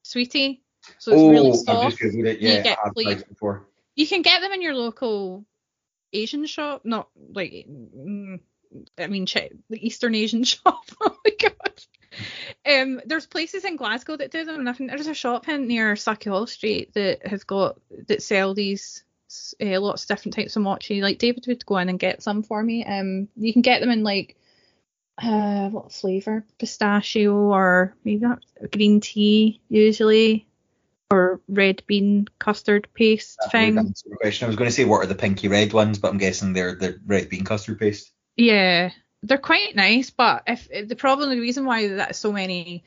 sweetie. 0.03 0.62
So 0.98 1.12
it's 1.12 1.22
oh, 1.22 1.29
really 1.29 1.53
soft. 1.53 2.01
it. 2.01 2.39
You 2.39 2.63
get 2.63 2.77
I've 2.84 2.93
tried 2.93 3.19
it 3.19 3.29
before. 3.29 3.67
You 3.96 4.08
can 4.08 4.22
get 4.22 4.41
them 4.41 4.51
in 4.53 4.62
your 4.62 4.75
local 4.75 5.46
Asian 6.13 6.46
shop, 6.46 6.81
not 6.86 7.10
like 7.34 7.67
mm, 7.69 8.39
I 8.98 9.08
mean 9.08 9.25
Chi- 9.25 9.51
the 9.69 9.86
Eastern 9.86 10.15
Asian 10.15 10.43
shop. 10.46 10.84
oh 11.01 11.17
my 11.25 11.31
god. 11.39 11.84
Um, 12.65 13.01
there's 13.05 13.25
places 13.25 13.65
in 13.65 13.75
Glasgow 13.75 14.17
that 14.17 14.31
do 14.31 14.43
them, 14.43 14.60
and 14.60 14.69
I 14.69 14.74
think 14.74 14.89
there's 14.89 15.08
a 15.08 15.13
shop 15.13 15.48
in 15.48 15.67
near 15.67 15.93
Sauchiehall 15.93 16.50
Street 16.50 16.93
that 16.93 17.25
has 17.25 17.43
got 17.43 17.79
that 18.08 18.24
sell 18.24 18.53
these 18.53 19.03
uh, 19.62 19.79
lots 19.79 20.03
of 20.03 20.08
different 20.08 20.36
types 20.36 20.55
of 20.55 20.63
mochi. 20.63 21.01
Like 21.01 21.19
David 21.19 21.46
would 21.48 21.65
go 21.65 21.77
in 21.77 21.89
and 21.89 22.00
get 22.00 22.24
some 22.24 22.43
for 22.43 22.62
me. 22.62 22.84
Um, 22.86 23.27
you 23.36 23.53
can 23.53 23.62
get 23.62 23.79
them 23.79 23.91
in 23.91 24.03
like 24.03 24.38
uh, 25.22 25.70
what 25.70 25.92
flavour? 25.92 26.46
Pistachio 26.58 27.34
or 27.34 27.96
maybe 28.04 28.20
not 28.20 28.44
green 28.72 29.02
tea 29.02 29.62
usually, 29.70 30.48
or 31.12 31.42
red 31.48 31.84
bean 31.88 32.28
custard 32.40 32.88
paste 32.94 33.40
thing. 33.52 33.94
question. 34.22 34.46
I 34.46 34.48
was 34.48 34.56
going 34.56 34.70
to 34.70 34.76
say 34.76 34.86
what 34.86 35.04
are 35.04 35.08
the 35.08 35.16
pinky 35.16 35.48
red 35.48 35.74
ones, 35.74 36.00
but 36.00 36.12
I'm 36.12 36.18
guessing 36.18 36.54
they're 36.54 36.76
the 36.76 37.00
red 37.06 37.30
bean 37.30 37.44
custard 37.44 37.80
paste. 37.80 38.12
Yeah, 38.38 38.92
they're 39.24 39.38
quite 39.38 39.76
nice, 39.76 40.10
but 40.10 40.44
if, 40.48 40.68
if 40.72 40.88
the 40.88 40.96
problem, 40.96 41.30
the 41.30 41.40
reason 41.40 41.66
why 41.66 41.88
that 41.88 42.16
so 42.16 42.32
many 42.32 42.84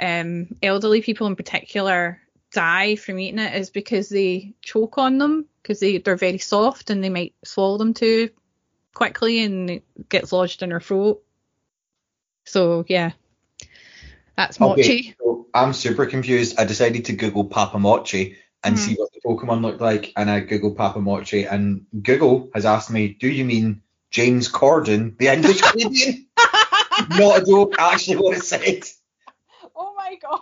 um, 0.00 0.48
elderly 0.62 1.02
people 1.02 1.26
in 1.26 1.36
particular 1.36 2.20
die 2.52 2.96
from 2.96 3.18
eating 3.18 3.38
it 3.38 3.54
is 3.54 3.70
because 3.70 4.08
they 4.08 4.54
choke 4.60 4.98
on 4.98 5.18
them 5.18 5.46
because 5.62 5.78
they 5.78 5.98
they're 5.98 6.16
very 6.16 6.38
soft 6.38 6.90
and 6.90 7.02
they 7.02 7.08
might 7.08 7.34
swallow 7.44 7.78
them 7.78 7.94
too 7.94 8.28
quickly 8.92 9.44
and 9.44 9.70
it 9.70 10.08
gets 10.08 10.32
lodged 10.32 10.62
in 10.62 10.70
their 10.70 10.80
throat. 10.80 11.22
So 12.44 12.84
yeah, 12.88 13.12
that's 14.36 14.58
mochi. 14.60 14.80
Okay, 14.82 15.14
so 15.18 15.46
I'm 15.54 15.72
super 15.72 16.06
confused. 16.06 16.58
I 16.58 16.64
decided 16.64 17.04
to 17.06 17.12
Google 17.12 17.44
Papa 17.44 17.78
Mochi 17.78 18.36
and 18.64 18.76
Mhm. 18.76 18.78
see 18.78 18.94
what 18.94 19.10
the 19.12 19.20
Pokemon 19.20 19.62
looked 19.62 19.80
like, 19.80 20.12
and 20.16 20.30
I 20.30 20.40
Googled 20.40 20.76
Papa 20.76 21.00
Mochi, 21.00 21.44
and 21.44 21.86
Google 22.02 22.50
has 22.54 22.64
asked 22.66 22.90
me, 22.90 23.08
"Do 23.08 23.28
you 23.28 23.44
mean 23.44 23.82
James 24.10 24.48
Corden, 24.50 25.16
the 25.18 25.28
English 25.28 25.60
comedian?" 25.62 26.26
Not 27.18 27.42
a 27.42 27.44
joke, 27.44 27.74
actually 27.78 28.16
what 28.16 28.36
it 28.36 28.42
said. 28.44 28.84
oh 29.76 29.94
my 29.96 30.16
god. 30.16 30.40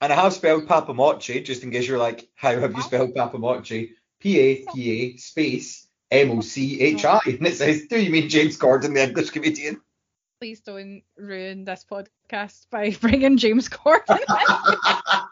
And 0.00 0.12
I 0.12 0.16
have 0.16 0.32
spelled 0.32 0.66
Papa 0.68 0.94
Mochi, 0.94 1.40
just 1.40 1.62
in 1.64 1.70
case 1.72 1.86
you're 1.88 1.98
like, 1.98 2.28
how 2.36 2.58
have 2.58 2.76
you 2.76 2.82
spelled 2.82 3.14
Papa 3.14 3.38
Mochi? 3.38 3.94
P 4.20 4.38
A 4.38 4.64
P 4.72 4.90
A 4.90 5.16
space 5.16 5.86
M 6.10 6.30
O 6.32 6.40
C 6.40 6.80
H 6.80 7.04
I, 7.04 7.20
and 7.26 7.46
it 7.46 7.56
says, 7.56 7.86
"Do 7.88 8.00
you 8.00 8.10
mean 8.10 8.28
James 8.28 8.56
Corden, 8.56 8.94
the 8.94 9.02
English 9.04 9.30
comedian?" 9.30 9.80
Please 10.40 10.60
don't 10.60 11.02
ruin 11.16 11.64
this 11.64 11.84
podcast 11.90 12.66
by 12.70 12.90
bringing 13.00 13.38
James 13.38 13.68
Corden. 13.68 14.18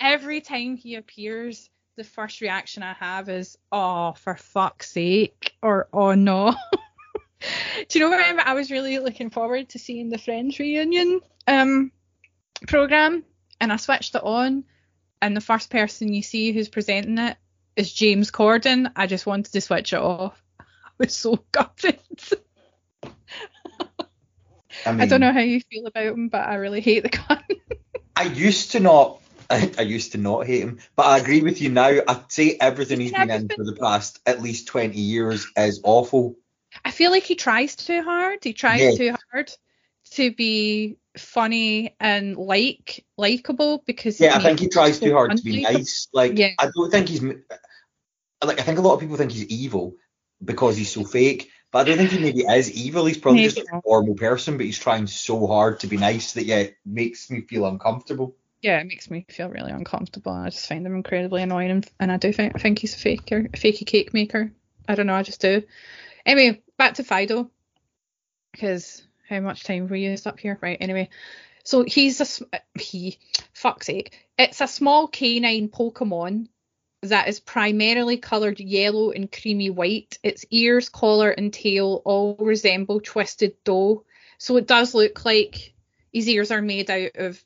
Every 0.00 0.40
time 0.40 0.76
he 0.76 0.94
appears, 0.94 1.68
the 1.96 2.04
first 2.04 2.40
reaction 2.40 2.82
I 2.82 2.94
have 2.94 3.28
is, 3.28 3.58
"Oh, 3.70 4.12
for 4.12 4.34
fuck's 4.36 4.90
sake!" 4.90 5.52
or 5.62 5.88
"Oh 5.92 6.14
no." 6.14 6.54
Do 7.88 7.98
you 7.98 8.04
know 8.04 8.10
what? 8.10 8.46
I 8.46 8.54
was 8.54 8.70
really 8.70 8.98
looking 9.00 9.28
forward 9.28 9.68
to 9.70 9.78
seeing 9.78 10.08
the 10.08 10.16
Friends 10.16 10.58
reunion 10.58 11.20
um 11.46 11.92
program, 12.66 13.24
and 13.60 13.70
I 13.70 13.76
switched 13.76 14.14
it 14.14 14.22
on, 14.24 14.64
and 15.20 15.36
the 15.36 15.42
first 15.42 15.68
person 15.68 16.14
you 16.14 16.22
see 16.22 16.52
who's 16.52 16.70
presenting 16.70 17.18
it 17.18 17.36
is 17.76 17.92
James 17.92 18.30
Corden. 18.30 18.90
I 18.96 19.06
just 19.06 19.26
wanted 19.26 19.52
to 19.52 19.60
switch 19.60 19.92
it 19.92 20.00
off. 20.00 20.42
I 20.58 20.64
was 20.98 21.14
so 21.14 21.44
gutted. 21.52 22.00
I, 24.86 24.92
mean, 24.92 25.00
I 25.00 25.06
don't 25.06 25.20
know 25.20 25.32
how 25.32 25.40
you 25.40 25.60
feel 25.60 25.86
about 25.86 26.04
him, 26.04 26.28
but 26.28 26.46
I 26.46 26.54
really 26.56 26.80
hate 26.80 27.02
the 27.02 27.08
guy. 27.28 27.42
I 28.16 28.24
used 28.24 28.72
to 28.72 28.80
not. 28.80 29.20
I, 29.50 29.70
I 29.78 29.82
used 29.82 30.12
to 30.12 30.18
not 30.18 30.46
hate 30.46 30.62
him, 30.62 30.78
but 30.96 31.06
I 31.06 31.18
agree 31.18 31.42
with 31.42 31.60
you 31.60 31.70
now. 31.70 32.00
I'd 32.06 32.32
say 32.32 32.56
everything 32.60 33.00
he's 33.00 33.12
been 33.12 33.30
in 33.30 33.48
for 33.48 33.64
the 33.64 33.76
past 33.80 34.20
at 34.26 34.42
least 34.42 34.68
20 34.68 34.98
years 34.98 35.46
is 35.56 35.80
awful. 35.84 36.36
I 36.84 36.90
feel 36.90 37.10
like 37.10 37.24
he 37.24 37.34
tries 37.34 37.76
too 37.76 38.02
hard. 38.02 38.42
He 38.42 38.52
tries 38.52 38.80
Yeah. 38.80 39.12
too 39.12 39.16
hard 39.30 39.52
to 40.12 40.32
be 40.32 40.96
funny 41.16 41.94
and 42.00 42.36
like 42.36 43.04
likable 43.18 43.82
because 43.86 44.18
Yeah, 44.18 44.36
I 44.36 44.42
think 44.42 44.60
he 44.60 44.68
tries 44.68 44.98
so 44.98 45.06
too 45.06 45.12
hard 45.12 45.36
to 45.36 45.42
be 45.42 45.62
nice. 45.62 46.08
Like, 46.12 46.38
Yeah. 46.38 46.52
I 46.58 46.70
don't 46.74 46.90
think 46.90 47.08
he's 47.08 47.22
like. 47.22 48.60
I 48.60 48.62
think 48.62 48.78
a 48.78 48.82
lot 48.82 48.94
of 48.94 49.00
people 49.00 49.16
think 49.16 49.32
he's 49.32 49.46
evil 49.46 49.96
because 50.42 50.76
he's 50.76 50.90
so 50.90 51.04
fake, 51.04 51.50
but 51.72 51.78
I 51.78 51.84
don't 51.84 51.98
think 51.98 52.10
he 52.10 52.18
maybe 52.18 52.42
is 52.42 52.70
evil. 52.70 53.06
He's 53.06 53.18
probably 53.18 53.44
just 53.44 53.58
a 53.58 53.80
normal 53.84 54.14
person, 54.14 54.58
but 54.58 54.66
he's 54.66 54.78
trying 54.78 55.06
so 55.06 55.46
hard 55.46 55.80
to 55.80 55.86
be 55.86 55.96
nice 55.96 56.34
that 56.34 56.44
yeah, 56.44 56.58
it 56.58 56.76
makes 56.84 57.30
me 57.30 57.40
feel 57.40 57.66
uncomfortable. 57.66 58.36
Yeah, 58.60 58.78
it 58.78 58.86
makes 58.86 59.10
me 59.10 59.26
feel 59.28 59.48
really 59.48 59.72
uncomfortable. 59.72 60.32
I 60.32 60.50
just 60.50 60.68
find 60.68 60.86
him 60.86 60.94
incredibly 60.94 61.42
annoying, 61.42 61.70
and, 61.70 61.90
and 61.98 62.12
I 62.12 62.18
do 62.18 62.32
think 62.32 62.52
I 62.54 62.58
think 62.58 62.78
he's 62.78 62.94
a 62.94 62.98
faker, 62.98 63.38
a 63.38 63.56
fakey 63.56 63.86
cake 63.86 64.14
maker. 64.14 64.52
I 64.86 64.94
don't 64.94 65.06
know, 65.06 65.14
I 65.14 65.22
just 65.22 65.40
do. 65.40 65.62
Anyway, 66.26 66.62
back 66.76 66.94
to 66.94 67.02
Fidough, 67.02 67.50
because 68.52 69.02
how 69.28 69.40
much 69.40 69.64
time 69.64 69.82
have 69.82 69.90
we 69.90 70.00
used 70.00 70.26
up 70.26 70.38
here? 70.38 70.58
Right. 70.60 70.76
Anyway, 70.78 71.08
so 71.64 71.84
he's 71.84 72.20
a 72.20 72.58
he, 72.78 73.18
fuck's 73.54 73.86
sake, 73.86 74.28
it's 74.38 74.60
a 74.60 74.68
small 74.68 75.08
canine 75.08 75.70
Pokemon 75.70 76.48
that 77.02 77.28
is 77.28 77.40
primarily 77.40 78.16
coloured 78.16 78.60
yellow 78.60 79.10
and 79.10 79.30
creamy 79.30 79.70
white. 79.70 80.18
Its 80.22 80.44
ears, 80.50 80.88
collar, 80.88 81.30
and 81.30 81.52
tail 81.52 82.00
all 82.04 82.36
resemble 82.38 83.00
twisted 83.00 83.54
dough. 83.64 84.04
So 84.38 84.56
it 84.56 84.66
does 84.66 84.94
look 84.94 85.24
like 85.24 85.74
his 86.12 86.28
ears 86.28 86.50
are 86.50 86.62
made 86.62 86.90
out 86.90 87.12
of 87.16 87.44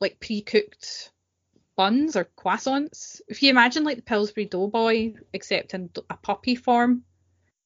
like 0.00 0.20
pre-cooked 0.20 1.10
buns 1.76 2.16
or 2.16 2.28
croissants. 2.36 3.20
If 3.28 3.42
you 3.42 3.50
imagine 3.50 3.84
like 3.84 3.96
the 3.96 4.02
Pillsbury 4.02 4.46
Doughboy, 4.46 5.14
except 5.32 5.74
in 5.74 5.90
a 6.08 6.16
puppy 6.16 6.54
form, 6.54 7.04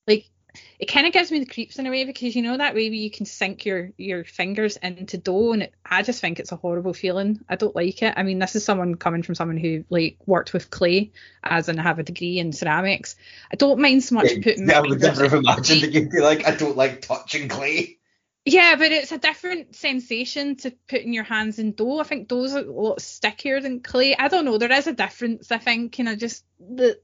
like 0.06 0.28
it 0.78 0.86
kind 0.86 1.06
of 1.06 1.12
gives 1.12 1.30
me 1.30 1.38
the 1.38 1.46
creeps 1.46 1.78
in 1.78 1.86
a 1.86 1.90
way 1.90 2.04
because 2.04 2.34
you 2.36 2.42
know 2.42 2.56
that 2.56 2.74
way 2.74 2.88
where 2.88 2.94
you 2.94 3.10
can 3.10 3.26
sink 3.26 3.64
your 3.64 3.90
your 3.96 4.24
fingers 4.24 4.76
into 4.76 5.18
dough, 5.18 5.52
and 5.52 5.62
it, 5.64 5.74
I 5.84 6.02
just 6.02 6.20
think 6.20 6.38
it's 6.38 6.52
a 6.52 6.56
horrible 6.56 6.92
feeling. 6.92 7.40
I 7.48 7.56
don't 7.56 7.74
like 7.74 8.02
it. 8.02 8.14
I 8.16 8.22
mean, 8.22 8.38
this 8.38 8.56
is 8.56 8.64
someone 8.64 8.96
coming 8.96 9.22
from 9.22 9.34
someone 9.34 9.56
who 9.56 9.84
like 9.90 10.18
worked 10.26 10.52
with 10.52 10.70
clay, 10.70 11.12
as 11.42 11.68
in 11.68 11.78
have 11.78 11.98
a 11.98 12.02
degree 12.02 12.38
in 12.38 12.52
ceramics. 12.52 13.16
I 13.52 13.56
don't 13.56 13.80
mind 13.80 14.04
so 14.04 14.16
much 14.16 14.28
putting. 14.42 14.68
Yeah, 14.68 14.78
I 14.78 14.80
would 14.80 15.00
never 15.00 15.24
have 15.24 15.34
imagined 15.34 15.82
that 15.82 15.92
you'd 15.92 16.10
be 16.10 16.20
like, 16.20 16.46
I 16.46 16.54
don't 16.54 16.76
like 16.76 17.02
touching 17.02 17.48
clay. 17.48 17.98
Yeah, 18.44 18.74
but 18.76 18.90
it's 18.90 19.12
a 19.12 19.18
different 19.18 19.76
sensation 19.76 20.56
to 20.56 20.72
putting 20.88 21.12
your 21.12 21.22
hands 21.22 21.60
in 21.60 21.72
dough. 21.72 22.00
I 22.00 22.02
think 22.02 22.26
dough's 22.26 22.54
a 22.54 22.62
lot 22.62 23.00
stickier 23.00 23.60
than 23.60 23.80
clay. 23.80 24.16
I 24.16 24.26
don't 24.26 24.44
know. 24.44 24.58
There 24.58 24.72
is 24.72 24.88
a 24.88 24.92
difference. 24.92 25.52
I 25.52 25.58
think, 25.58 25.98
and 26.00 26.08
I 26.08 26.16
just 26.16 26.44
the, 26.58 26.98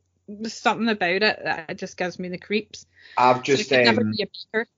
something 0.47 0.89
about 0.89 1.23
it 1.23 1.41
that 1.45 1.79
just 1.79 1.97
gives 1.97 2.19
me 2.19 2.29
the 2.29 2.39
creeps. 2.39 2.87
I've 3.17 3.43
just 3.43 3.71
never 3.71 4.03
um, 4.03 4.11
be 4.11 4.23
a 4.23 4.27
baker. 4.27 4.69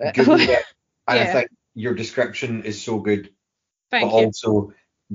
Googled 0.00 0.48
it, 0.48 0.64
and 1.08 1.18
I 1.18 1.26
think 1.26 1.50
your 1.74 1.94
description 1.94 2.64
is 2.64 2.82
so 2.82 2.98
good, 3.00 3.30
Thank 3.90 4.10
but 4.10 4.18
you. 4.18 4.24
also 4.26 4.72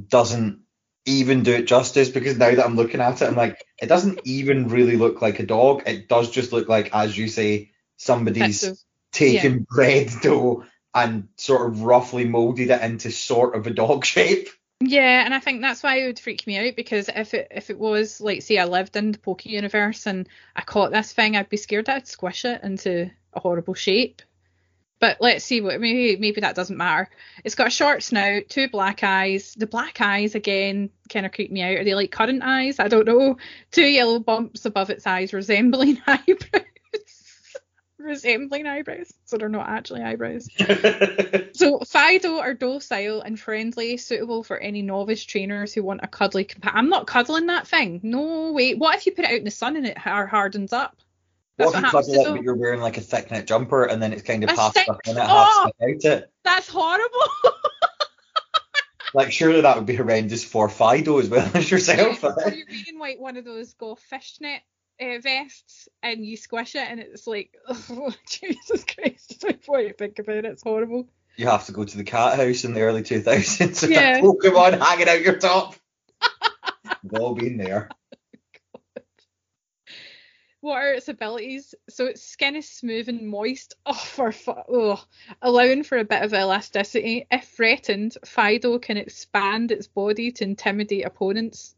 doesn't 0.07 0.61
even 1.05 1.43
do 1.43 1.53
it 1.53 1.67
justice 1.67 2.09
because 2.09 2.37
now 2.37 2.53
that 2.53 2.65
I'm 2.65 2.75
looking 2.75 3.01
at 3.01 3.21
it, 3.21 3.25
I'm 3.25 3.35
like, 3.35 3.63
it 3.81 3.87
doesn't 3.87 4.21
even 4.25 4.67
really 4.67 4.97
look 4.97 5.21
like 5.21 5.39
a 5.39 5.45
dog. 5.45 5.83
It 5.85 6.07
does 6.07 6.29
just 6.31 6.51
look 6.51 6.67
like, 6.67 6.93
as 6.93 7.17
you 7.17 7.27
say, 7.27 7.71
somebody's 7.97 8.63
of- 8.63 8.79
taken 9.11 9.65
bread 9.69 10.09
dough 10.21 10.65
and 10.93 11.27
sort 11.37 11.69
of 11.69 11.83
roughly 11.83 12.25
molded 12.25 12.69
it 12.69 12.81
into 12.81 13.11
sort 13.11 13.55
of 13.55 13.67
a 13.67 13.71
dog 13.71 14.05
shape. 14.05 14.49
Yeah, 14.81 15.23
and 15.23 15.33
I 15.33 15.39
think 15.39 15.61
that's 15.61 15.83
why 15.83 15.97
it 15.97 16.05
would 16.07 16.19
freak 16.19 16.45
me 16.45 16.57
out 16.57 16.75
because 16.75 17.09
if 17.13 17.33
it 17.33 17.47
if 17.51 17.69
it 17.69 17.79
was 17.79 18.19
like 18.19 18.41
say 18.41 18.57
I 18.57 18.65
lived 18.65 18.95
in 18.97 19.13
the 19.13 19.17
Poke 19.17 19.45
universe 19.45 20.05
and 20.05 20.27
I 20.55 20.61
caught 20.61 20.91
this 20.91 21.13
thing, 21.13 21.35
I'd 21.35 21.49
be 21.49 21.57
scared 21.57 21.85
that 21.85 21.95
I'd 21.95 22.07
squish 22.07 22.43
it 22.45 22.61
into 22.63 23.09
a 23.33 23.39
horrible 23.39 23.73
shape. 23.73 24.21
But 24.99 25.17
let's 25.21 25.45
see 25.45 25.61
what 25.61 25.79
maybe 25.79 26.17
maybe 26.17 26.41
that 26.41 26.55
doesn't 26.55 26.77
matter. 26.77 27.09
It's 27.43 27.55
got 27.55 27.67
a 27.67 27.71
short 27.71 28.03
snout, 28.03 28.43
two 28.49 28.69
black 28.69 29.03
eyes. 29.03 29.53
The 29.55 29.67
black 29.67 30.01
eyes 30.01 30.35
again 30.35 30.89
kind 31.09 31.25
of 31.25 31.31
creep 31.31 31.51
me 31.51 31.61
out. 31.61 31.77
Are 31.77 31.83
they 31.85 31.95
like 31.95 32.11
current 32.11 32.43
eyes? 32.43 32.79
I 32.79 32.87
don't 32.89 33.07
know. 33.07 33.37
Two 33.71 33.85
yellow 33.85 34.19
bumps 34.19 34.65
above 34.65 34.89
its 34.89 35.07
eyes 35.07 35.33
resembling 35.33 36.01
eyebrows. 36.07 36.63
Resembling 38.05 38.67
eyebrows. 38.67 39.11
So 39.25 39.37
they're 39.37 39.49
not 39.49 39.67
actually 39.67 40.03
eyebrows. 40.03 40.47
So 41.55 41.79
Fidough 41.79 42.41
are 42.41 42.53
docile 42.53 43.21
and 43.21 43.39
friendly, 43.39 43.95
suitable 43.95 44.43
for 44.43 44.57
any 44.57 44.81
novice 44.81 45.23
trainers 45.23 45.73
who 45.73 45.83
want 45.83 46.01
a 46.03 46.07
cuddly 46.07 46.43
compa- 46.43 46.71
I'm 46.73 46.89
not 46.89 47.07
cuddling 47.07 47.45
that 47.45 47.65
thing. 47.65 48.01
No 48.03 48.51
way. 48.51 48.73
What 48.75 48.97
if 48.97 49.05
you 49.05 49.13
put 49.13 49.23
it 49.23 49.31
out 49.31 49.37
in 49.37 49.45
the 49.45 49.51
sun 49.51 49.77
and 49.77 49.85
it 49.85 49.97
har- 49.97 50.27
hardens 50.27 50.73
up? 50.73 50.97
That's 51.57 51.71
what 51.71 51.75
if 51.75 51.75
what 51.75 51.79
you 51.79 51.85
happens 51.85 52.07
cuddle 52.07 52.23
to 52.25 52.29
it, 52.29 52.33
but 52.35 52.43
you're 52.43 52.55
wearing 52.55 52.81
like 52.81 52.97
a 52.97 53.01
thick 53.01 53.31
knit 53.31 53.47
jumper 53.47 53.85
and 53.85 54.03
then 54.03 54.11
it's 54.11 54.21
kind 54.23 54.43
of 54.43 54.49
half 54.49 54.73
thick- 54.73 54.83
stuck 54.83 55.07
in 55.07 55.17
it, 55.17 55.21
Oh! 55.23 55.25
half 55.27 55.55
stuck 55.55 55.73
out 55.81 56.17
it? 56.19 56.31
That's 56.43 56.67
horrible. 56.69 57.19
Like, 59.13 59.31
surely 59.31 59.61
that 59.61 59.77
would 59.77 59.85
be 59.85 59.95
horrendous 59.95 60.43
for 60.43 60.67
Fidough 60.67 61.21
as 61.21 61.29
well 61.29 61.49
as 61.53 61.71
yourself. 61.71 62.21
or 62.21 62.31
eh? 62.47 62.53
you're 62.55 62.65
wearing 62.67 62.99
like 62.99 63.17
one 63.17 63.37
of 63.37 63.45
those 63.45 63.73
golf 63.75 64.01
fishnet 64.01 64.61
uh, 65.01 65.19
vests 65.21 65.87
and 66.03 66.25
you 66.25 66.37
squish 66.37 66.75
it 66.75 66.87
and 66.89 66.99
it's 66.99 67.27
like, 67.27 67.51
oh, 67.69 68.13
Jesus 68.29 68.83
Christ. 68.85 69.43
What 69.65 69.79
do 69.79 69.83
you 69.87 69.93
think 69.93 70.19
about 70.19 70.37
it? 70.37 70.45
It's 70.45 70.63
horrible. 70.63 71.07
you 71.37 71.47
have 71.47 71.65
to 71.65 71.71
go 71.71 71.83
to 71.83 71.97
the 71.97 72.03
cat 72.03 72.37
house 72.37 72.63
in 72.63 72.73
the 72.73 72.81
early 72.81 73.03
2000s 73.03 73.81
with 73.81 73.91
Yeah. 73.91 74.17
a 74.17 74.21
Pokemon 74.21 74.79
hanging 74.81 75.09
out 75.09 75.21
your 75.21 75.37
top. 75.39 75.75
We've 77.03 77.19
all 77.21 77.35
been 77.35 77.57
there. 77.57 77.89
what 80.61 80.77
are 80.77 80.93
its 80.93 81.09
abilities? 81.09 81.75
So 81.89 82.05
its 82.05 82.23
skin 82.23 82.55
is 82.55 82.67
smooth 82.67 83.09
and 83.09 83.27
moist, 83.27 83.75
oh, 83.85 83.93
for 83.93 84.31
fu- 84.31 84.53
oh, 84.69 85.03
allowing 85.41 85.83
for 85.83 85.97
a 85.97 86.03
bit 86.05 86.23
of 86.23 86.33
elasticity. 86.33 87.27
If 87.29 87.43
threatened, 87.49 88.17
Fidough 88.25 88.81
can 88.81 88.97
expand 88.97 89.71
its 89.71 89.87
body 89.87 90.31
to 90.33 90.43
intimidate 90.43 91.05
opponents. 91.05 91.74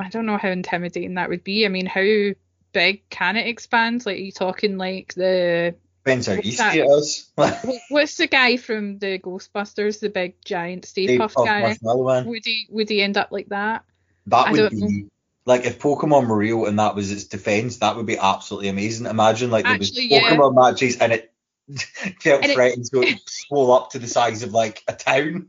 I 0.00 0.08
don't 0.08 0.26
know 0.26 0.38
how 0.38 0.48
intimidating 0.48 1.14
that 1.14 1.28
would 1.28 1.44
be. 1.44 1.64
I 1.66 1.68
mean, 1.68 1.86
how 1.86 2.34
big 2.72 3.08
can 3.10 3.36
it 3.36 3.46
expand? 3.46 4.06
Like, 4.06 4.16
are 4.16 4.20
you 4.20 4.32
talking 4.32 4.78
like 4.78 5.14
the 5.14 5.74
Depends 6.04 6.26
how 6.28 6.36
What's 6.36 6.46
easy 6.46 6.56
that? 6.56 6.76
it 6.76 6.86
is. 6.86 7.30
what's 7.90 8.16
the 8.16 8.26
guy 8.26 8.56
from 8.56 8.98
the 8.98 9.18
Ghostbusters, 9.18 10.00
the 10.00 10.08
big 10.08 10.34
giant 10.44 10.86
Stay 10.86 11.06
Stay 11.06 11.18
Puft 11.18 11.34
Puft 11.34 11.46
guy? 11.46 12.22
Would 12.22 12.42
he 12.44 12.66
would 12.70 12.88
he 12.88 13.02
end 13.02 13.18
up 13.18 13.28
like 13.30 13.50
that? 13.50 13.84
That 14.26 14.48
I 14.48 14.52
would 14.52 14.70
be 14.70 15.08
like 15.44 15.66
if 15.66 15.78
Pokemon 15.78 16.28
were 16.28 16.38
real 16.38 16.64
and 16.64 16.78
that 16.78 16.94
was 16.94 17.12
its 17.12 17.24
defense, 17.24 17.78
that 17.78 17.96
would 17.96 18.06
be 18.06 18.16
absolutely 18.16 18.68
amazing. 18.68 19.06
Imagine 19.06 19.50
like 19.50 19.64
there 19.64 19.76
was 19.76 19.90
Actually, 19.90 20.06
yeah. 20.06 20.30
Pokemon 20.30 20.54
matches 20.54 20.96
and 20.96 21.12
it 21.12 21.32
felt 22.20 22.44
And 22.44 22.52
threatened 22.52 22.86
so 22.86 23.02
it 23.02 23.20
swole 23.26 23.72
up 23.72 23.90
to 23.90 23.98
the 23.98 24.08
size 24.08 24.42
of 24.42 24.52
like 24.52 24.82
a 24.88 24.94
town. 24.94 25.48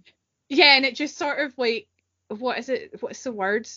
Yeah, 0.50 0.76
and 0.76 0.86
it 0.86 0.96
just 0.96 1.18
sort 1.18 1.40
of 1.40 1.58
like 1.58 1.88
what 2.28 2.58
is 2.58 2.68
it? 2.68 2.98
What's 3.00 3.24
the 3.24 3.32
word? 3.32 3.70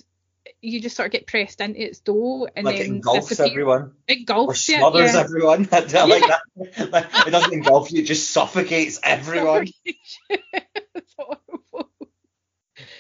You 0.61 0.81
just 0.81 0.97
sort 0.97 1.07
of 1.07 1.13
get 1.13 1.27
pressed 1.27 1.61
into 1.61 1.81
its 1.83 2.01
dough 2.01 2.47
and 2.55 2.67
Like 2.67 2.77
it 2.77 2.79
then 2.81 2.87
engulfs 2.97 3.29
disappear. 3.29 3.53
everyone. 3.53 3.93
It 4.07 4.13
Or 4.13 4.19
engulfs 4.21 4.69
it. 4.69 4.77
smothers 4.79 5.15
yeah. 5.15 5.21
everyone. 5.21 5.69
I 5.73 5.79
like 6.05 6.23
that. 6.27 6.91
Like, 6.91 7.07
it 7.27 7.31
doesn't 7.31 7.53
engulf 7.53 7.91
you, 7.93 8.03
it 8.03 8.07
just 8.07 8.31
suffocates 8.31 9.01
everyone. 9.03 9.69
It's 10.97 11.15
horrible. 11.19 11.91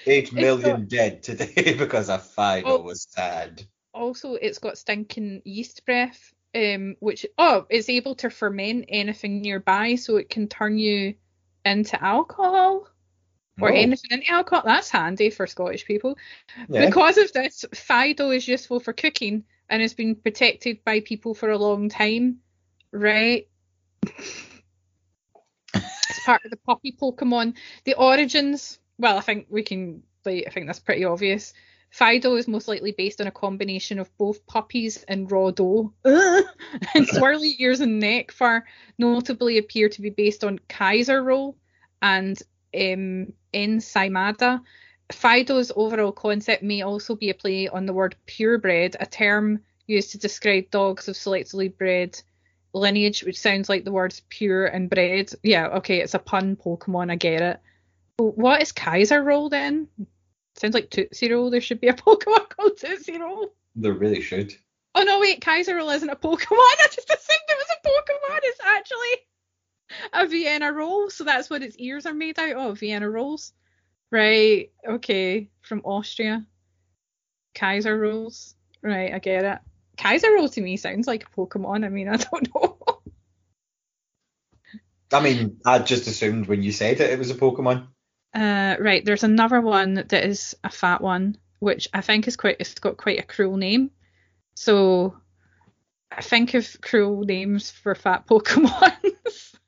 Eight 0.07 0.33
million 0.33 0.81
got- 0.81 0.89
dead 0.89 1.23
today 1.23 1.75
because 1.79 2.09
a 2.09 2.19
Fidough 2.19 2.63
Oh. 2.67 2.83
was 2.83 3.07
sad. 3.11 3.63
Also, 3.93 4.35
it's 4.35 4.59
got 4.59 4.77
stinking 4.79 5.43
yeast 5.45 5.85
breath, 5.87 6.33
um, 6.55 6.97
which 7.01 7.25
oh, 7.39 7.67
it's 7.71 7.89
able 7.89 8.17
to 8.17 8.29
ferment 8.31 8.87
anything 8.89 9.41
nearby, 9.41 9.95
so 9.95 10.17
it 10.17 10.29
can 10.29 10.49
turn 10.49 10.79
you 10.79 11.15
into 11.65 12.03
alcohol 12.03 12.89
or 13.61 13.71
Oh, 13.71 13.75
anything 13.75 14.11
into 14.11 14.31
alcohol. 14.31 14.63
That's 14.65 14.91
handy 14.91 15.31
for 15.31 15.47
Scottish 15.47 15.85
people. 15.85 16.19
yeah. 16.69 16.87
Because 16.87 17.19
of 17.19 17.33
this, 17.33 17.65
Fidough 17.73 18.35
is 18.37 18.49
useful 18.49 18.81
for 18.81 18.93
cooking 18.93 19.45
and 19.69 19.81
has 19.81 19.95
been 19.95 20.17
protected 20.17 20.85
by 20.85 21.01
people 21.01 21.35
for 21.35 21.51
a 21.51 21.59
long 21.59 21.89
time, 21.89 22.39
right? 22.93 23.49
it's 24.05 24.45
part 26.25 26.45
of 26.45 26.51
the 26.51 26.57
puppy 26.59 26.93
Pokemon. 26.93 27.57
The 27.85 27.95
origins, 27.95 28.79
well, 28.99 29.19
I 29.19 29.21
think 29.21 29.47
we 29.49 29.63
can, 29.63 30.03
like, 30.25 30.45
I 30.47 30.51
think 30.51 30.67
that's 30.67 30.81
pretty 30.81 31.05
obvious. 31.05 31.53
Fidough 31.91 32.37
is 32.39 32.49
most 32.49 32.67
likely 32.67 32.91
based 32.91 33.21
on 33.21 33.29
a 33.29 33.33
combination 33.33 34.01
of 34.01 34.11
both 34.19 34.45
puppies 34.47 35.05
and 35.07 35.31
raw 35.31 35.53
dough. 35.53 35.93
and 36.05 37.07
swirly 37.09 37.53
ears 37.61 37.81
and 37.81 38.01
neck 38.01 38.33
fur 38.33 38.65
notably 38.99 39.59
appear 39.59 39.89
to 39.91 40.03
be 40.03 40.11
based 40.11 40.43
on 40.43 40.59
Kaiser 40.69 41.23
roll 41.23 41.57
and 42.03 42.37
um, 42.75 43.33
Ensaimada. 43.53 44.61
Fidough's 45.13 45.71
overall 45.77 46.13
concept 46.13 46.63
may 46.63 46.83
also 46.83 47.15
be 47.15 47.31
a 47.31 47.35
play 47.35 47.69
on 47.69 47.87
the 47.87 47.93
word 47.93 48.17
purebred, 48.27 48.97
a 48.99 49.07
term 49.07 49.61
used 49.87 50.13
to 50.13 50.19
describe 50.19 50.71
dogs 50.71 51.09
of 51.09 51.15
selectively 51.15 51.75
bred 51.77 52.21
lineage, 52.73 53.23
which 53.23 53.39
sounds 53.39 53.69
like 53.69 53.85
the 53.85 53.93
words 53.93 54.23
pure 54.29 54.67
and 54.67 54.91
bred. 54.91 55.31
Yeah, 55.43 55.69
okay, 55.69 56.01
it's 56.01 56.15
a 56.15 56.19
pun 56.19 56.57
Pokemon, 56.57 57.11
I 57.11 57.17
get 57.17 57.43
it. 57.43 57.61
What 58.17 58.63
is 58.63 58.73
Kaiser 58.73 59.23
Roll 59.23 59.49
then? 59.49 59.89
Sounds 60.57 60.75
like 60.75 60.91
Tootsie 60.91 61.33
Roll. 61.33 61.51
There 61.51 61.61
should 61.61 61.81
be 61.81 61.89
a 61.89 61.93
Pokemon 61.95 62.49
called 62.49 62.77
Tootsie 62.79 63.19
Roll. 63.19 63.53
There 63.77 63.93
really 63.93 64.21
should. 64.21 64.55
Oh 64.95 65.03
no, 65.03 65.21
wait, 65.21 65.41
Kaiser 65.41 65.75
Roll 65.75 65.91
isn't 65.91 66.09
a 66.09 66.17
Pokemon. 66.17 66.47
I 66.51 66.87
just 66.93 67.11
assumed 67.11 67.41
it 67.49 67.59
was 67.59 67.67
a 67.71 67.89
Pokemon. 67.89 68.39
It's 68.43 68.61
actually 68.65 69.27
a 70.13 70.27
Vienna 70.27 70.73
roll, 70.73 71.11
so 71.11 71.25
that's 71.25 71.51
what 71.51 71.63
its 71.63 71.77
ears 71.79 72.07
are 72.07 72.15
made 72.15 72.39
out 72.39 72.57
of. 72.57 72.79
Vienna 72.79 73.09
rolls, 73.09 73.53
right? 74.11 74.71
Okay, 74.87 75.51
from 75.63 75.81
Austria. 75.85 76.47
Kaiser 77.55 77.97
rolls, 77.97 78.55
right? 78.83 79.15
I 79.15 79.19
get 79.19 79.45
it. 79.45 79.59
Kaiser 79.97 80.33
roll 80.33 80.49
to 80.49 80.61
me 80.61 80.77
sounds 80.77 81.07
like 81.07 81.25
a 81.25 81.37
Pokemon. 81.37 81.85
I 81.85 81.89
mean, 81.89 82.09
I 82.11 82.17
don't 82.17 82.55
know. 82.55 82.79
I 85.13 85.21
mean, 85.21 85.61
I 85.65 85.79
just 85.79 86.09
assumed 86.09 86.47
when 86.49 86.63
you 86.63 86.73
said 86.73 87.01
it, 87.01 87.11
it 87.11 87.19
was 87.19 87.31
a 87.31 87.35
Pokemon. 87.35 87.89
Uh, 88.35 88.77
right, 88.81 89.05
there's 89.05 89.23
another 89.23 89.61
one 89.61 89.95
that 89.95 90.13
is 90.13 90.57
a 90.65 90.71
fat 90.71 91.01
one, 91.01 91.39
which 91.61 91.89
I 91.95 92.01
think 92.01 92.27
is 92.27 92.37
quite. 92.37 92.57
It's 92.59 92.75
got 92.75 92.97
quite 92.97 93.21
a 93.21 93.23
cruel 93.23 93.57
name. 93.57 93.93
So, 94.55 95.17
I 96.11 96.21
think 96.21 96.55
of 96.55 96.81
cruel 96.81 97.23
names 97.23 97.71
for 97.71 97.95
fat 97.95 98.27
Pokemon. 98.29 98.95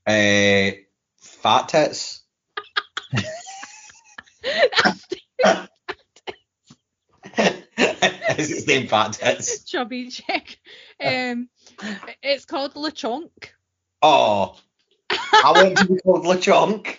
Uh, 0.07 0.71
fat 1.19 1.69
tits. 1.69 2.23
Is 8.39 8.51
its 8.51 8.67
name 8.67 8.87
Fat 8.87 9.15
Tits? 9.15 9.65
chubby 9.71 10.09
chick. 10.09 10.59
Um, 11.03 11.49
it's 12.23 12.45
called 12.45 12.75
Lechonk. 12.75 13.31
Oh, 14.03 14.57
I 15.11 15.53
want 15.53 15.79
to 15.79 15.85
be 15.87 16.01
called 16.01 16.25
Lechonk. 16.25 16.97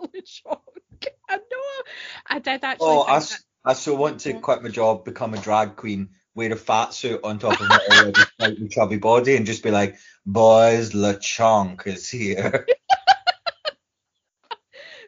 Lechonk. 0.00 1.06
I 1.28 1.36
know. 1.36 1.82
I 2.28 2.38
did 2.38 2.64
actually. 2.64 2.86
Oh, 2.86 3.00
I, 3.02 3.16
s- 3.16 3.44
I 3.64 3.72
so 3.74 3.94
want 3.94 4.20
to 4.20 4.34
quit 4.34 4.62
my 4.62 4.68
job, 4.68 5.04
become 5.04 5.34
a 5.34 5.38
drag 5.38 5.76
queen, 5.76 6.10
wear 6.34 6.52
a 6.52 6.56
fat 6.56 6.94
suit 6.94 7.20
on 7.24 7.38
top 7.38 7.60
of 7.60 7.68
my 7.68 7.78
already 7.88 8.22
slightly 8.38 8.68
chubby 8.68 8.98
body, 8.98 9.36
and 9.36 9.46
just 9.46 9.62
be 9.62 9.70
like, 9.70 9.96
boys, 10.28 10.92
Lechonk 10.92 11.86
is 11.86 12.08
here. 12.08 12.66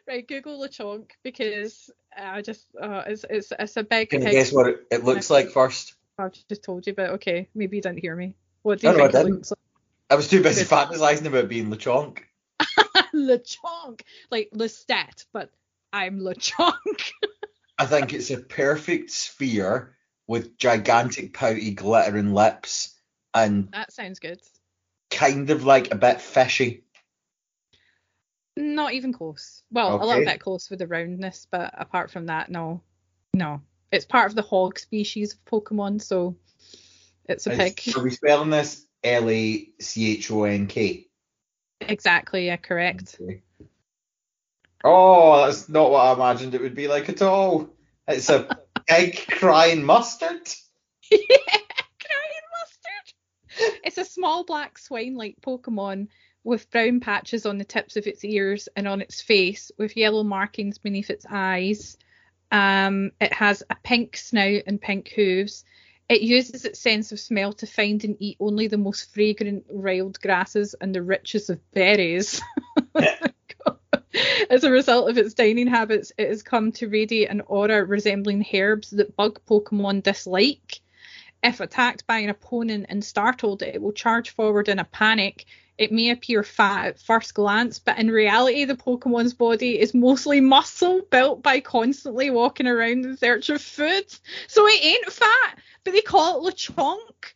Right, 0.07 0.27
Google 0.27 0.59
Lechonk 0.59 1.11
because 1.23 1.89
I 2.17 2.41
just 2.41 2.65
uh, 2.81 3.03
it's 3.05 3.23
it's 3.29 3.53
it's 3.57 3.77
a 3.77 3.83
big. 3.83 4.09
Can 4.09 4.23
you 4.23 4.31
guess 4.31 4.51
what 4.51 4.67
it, 4.67 4.87
it 4.91 5.03
looks 5.05 5.29
like 5.29 5.51
first? 5.51 5.93
I've 6.17 6.33
just 6.49 6.63
told 6.63 6.85
you, 6.87 6.93
but 6.93 7.11
okay, 7.11 7.47
maybe 7.53 7.77
you 7.77 7.81
didn't 7.83 7.99
hear 7.99 8.15
me. 8.15 8.35
What 8.63 8.79
do 8.79 8.87
you 8.87 8.93
No, 8.93 8.97
no, 8.97 9.03
I 9.05 9.07
think 9.07 9.15
it 9.15 9.23
didn't. 9.23 9.35
looks 9.35 9.53
I 10.09 10.15
was 10.15 10.27
too 10.27 10.41
busy 10.41 10.65
fantasizing 10.65 11.27
about 11.27 11.47
being 11.47 11.69
Lechonk. 11.69 12.23
Lechonk, 13.13 14.01
like 14.31 14.49
Lestat, 14.53 15.25
but 15.31 15.51
I'm 15.93 16.19
Lechonk. 16.19 17.11
I 17.77 17.85
think 17.85 18.11
it's 18.11 18.31
a 18.31 18.39
perfect 18.39 19.11
sphere 19.11 19.95
with 20.27 20.57
gigantic 20.57 21.33
pouty 21.33 21.71
glittering 21.71 22.33
lips 22.33 22.99
and 23.33 23.71
that 23.71 23.93
sounds 23.93 24.19
good. 24.19 24.41
Kind 25.11 25.49
of 25.49 25.63
like 25.65 25.91
a 25.91 25.97
bit 25.97 26.21
fishy. 26.21 26.83
Not 28.57 28.93
even 28.93 29.13
close. 29.13 29.63
Well, 29.71 29.95
a 29.95 30.05
little 30.05 30.21
Okay. 30.21 30.25
bit 30.25 30.39
close 30.41 30.69
with 30.69 30.79
the 30.79 30.87
roundness, 30.87 31.47
but 31.49 31.73
apart 31.77 32.11
from 32.11 32.25
that, 32.27 32.49
no, 32.49 32.81
no. 33.33 33.61
It's 33.91 34.05
part 34.05 34.29
of 34.29 34.35
the 34.35 34.41
hog 34.41 34.79
species 34.79 35.33
of 35.33 35.45
Pokemon, 35.45 36.01
so 36.01 36.35
it's 37.25 37.47
a 37.47 37.51
pig. 37.51 37.81
Is- 37.85 37.95
Are 37.95 38.03
we 38.03 38.11
spelling 38.11 38.49
this 38.49 38.85
L 39.03 39.29
A 39.29 39.69
C 39.79 40.11
H 40.13 40.31
O 40.31 40.43
N 40.43 40.67
K? 40.67 41.07
Exactly, 41.81 42.45
yeah, 42.47 42.57
correct. 42.57 43.17
Okay. 43.21 43.41
Oh, 44.83 45.45
that's 45.45 45.69
not 45.69 45.91
what 45.91 46.05
I 46.05 46.13
imagined 46.13 46.55
it 46.55 46.61
would 46.61 46.75
be 46.75 46.87
like 46.87 47.07
at 47.09 47.21
all. 47.21 47.69
It's 48.07 48.29
a 48.29 48.47
egg 48.89 49.25
crying 49.29 49.83
mustard. 49.83 50.41
yeah, 51.09 51.17
crying 51.27 51.29
mustard. 51.29 51.60
It's 53.83 53.97
a 53.97 54.05
small 54.05 54.43
black 54.43 54.77
swine-like 54.77 55.41
Pokemon 55.41 56.07
with 56.43 56.69
brown 56.71 56.99
patches 56.99 57.45
on 57.45 57.57
the 57.57 57.65
tips 57.65 57.97
of 57.97 58.07
its 58.07 58.23
ears 58.25 58.67
and 58.75 58.87
on 58.87 59.01
its 59.01 59.21
face, 59.21 59.71
with 59.77 59.97
yellow 59.97 60.23
markings 60.23 60.77
beneath 60.77 61.09
its 61.09 61.25
eyes. 61.29 61.97
Um, 62.51 63.11
it 63.21 63.33
has 63.33 63.63
a 63.69 63.75
pink 63.75 64.17
snout 64.17 64.63
and 64.67 64.81
pink 64.81 65.09
hooves. 65.09 65.63
It 66.09 66.21
uses 66.21 66.65
its 66.65 66.79
sense 66.79 67.11
of 67.11 67.19
smell 67.19 67.53
to 67.53 67.65
find 67.65 68.03
and 68.03 68.17
eat 68.19 68.37
only 68.39 68.67
the 68.67 68.77
most 68.77 69.13
fragrant 69.13 69.65
wild 69.69 70.19
grasses 70.19 70.75
and 70.81 70.93
the 70.93 71.01
richest 71.01 71.49
of 71.49 71.71
berries. 71.71 72.41
As 74.49 74.65
a 74.65 74.71
result 74.71 75.09
of 75.09 75.17
its 75.17 75.33
dining 75.33 75.67
habits, 75.67 76.11
it 76.17 76.27
has 76.27 76.43
come 76.43 76.73
to 76.73 76.89
radiate 76.89 77.29
an 77.29 77.41
aura 77.47 77.85
resembling 77.85 78.45
herbs 78.53 78.89
that 78.91 79.15
bug 79.15 79.39
Pokemon 79.47 80.03
dislike. 80.03 80.80
If 81.43 81.59
attacked 81.59 82.05
by 82.05 82.19
an 82.19 82.29
opponent 82.29 82.85
and 82.89 83.03
startled, 83.03 83.63
it 83.63 83.81
will 83.81 83.93
charge 83.93 84.29
forward 84.29 84.69
in 84.69 84.79
a 84.79 84.83
panic. 84.85 85.45
It 85.77 85.91
may 85.91 86.11
appear 86.11 86.43
fat 86.43 86.85
at 86.85 86.99
first 86.99 87.33
glance, 87.33 87.79
but 87.79 87.97
in 87.97 88.11
reality, 88.11 88.65
the 88.65 88.75
Pokemon's 88.75 89.33
body 89.33 89.79
is 89.79 89.95
mostly 89.95 90.39
muscle 90.39 91.01
built 91.09 91.41
by 91.41 91.59
constantly 91.59 92.29
walking 92.29 92.67
around 92.67 93.05
in 93.05 93.17
search 93.17 93.49
of 93.49 93.61
food. 93.61 94.05
So 94.47 94.67
it 94.67 94.85
ain't 94.85 95.11
fat, 95.11 95.57
but 95.83 95.93
they 95.93 96.01
call 96.01 96.47
it 96.47 96.53
Lechonk. 96.53 97.33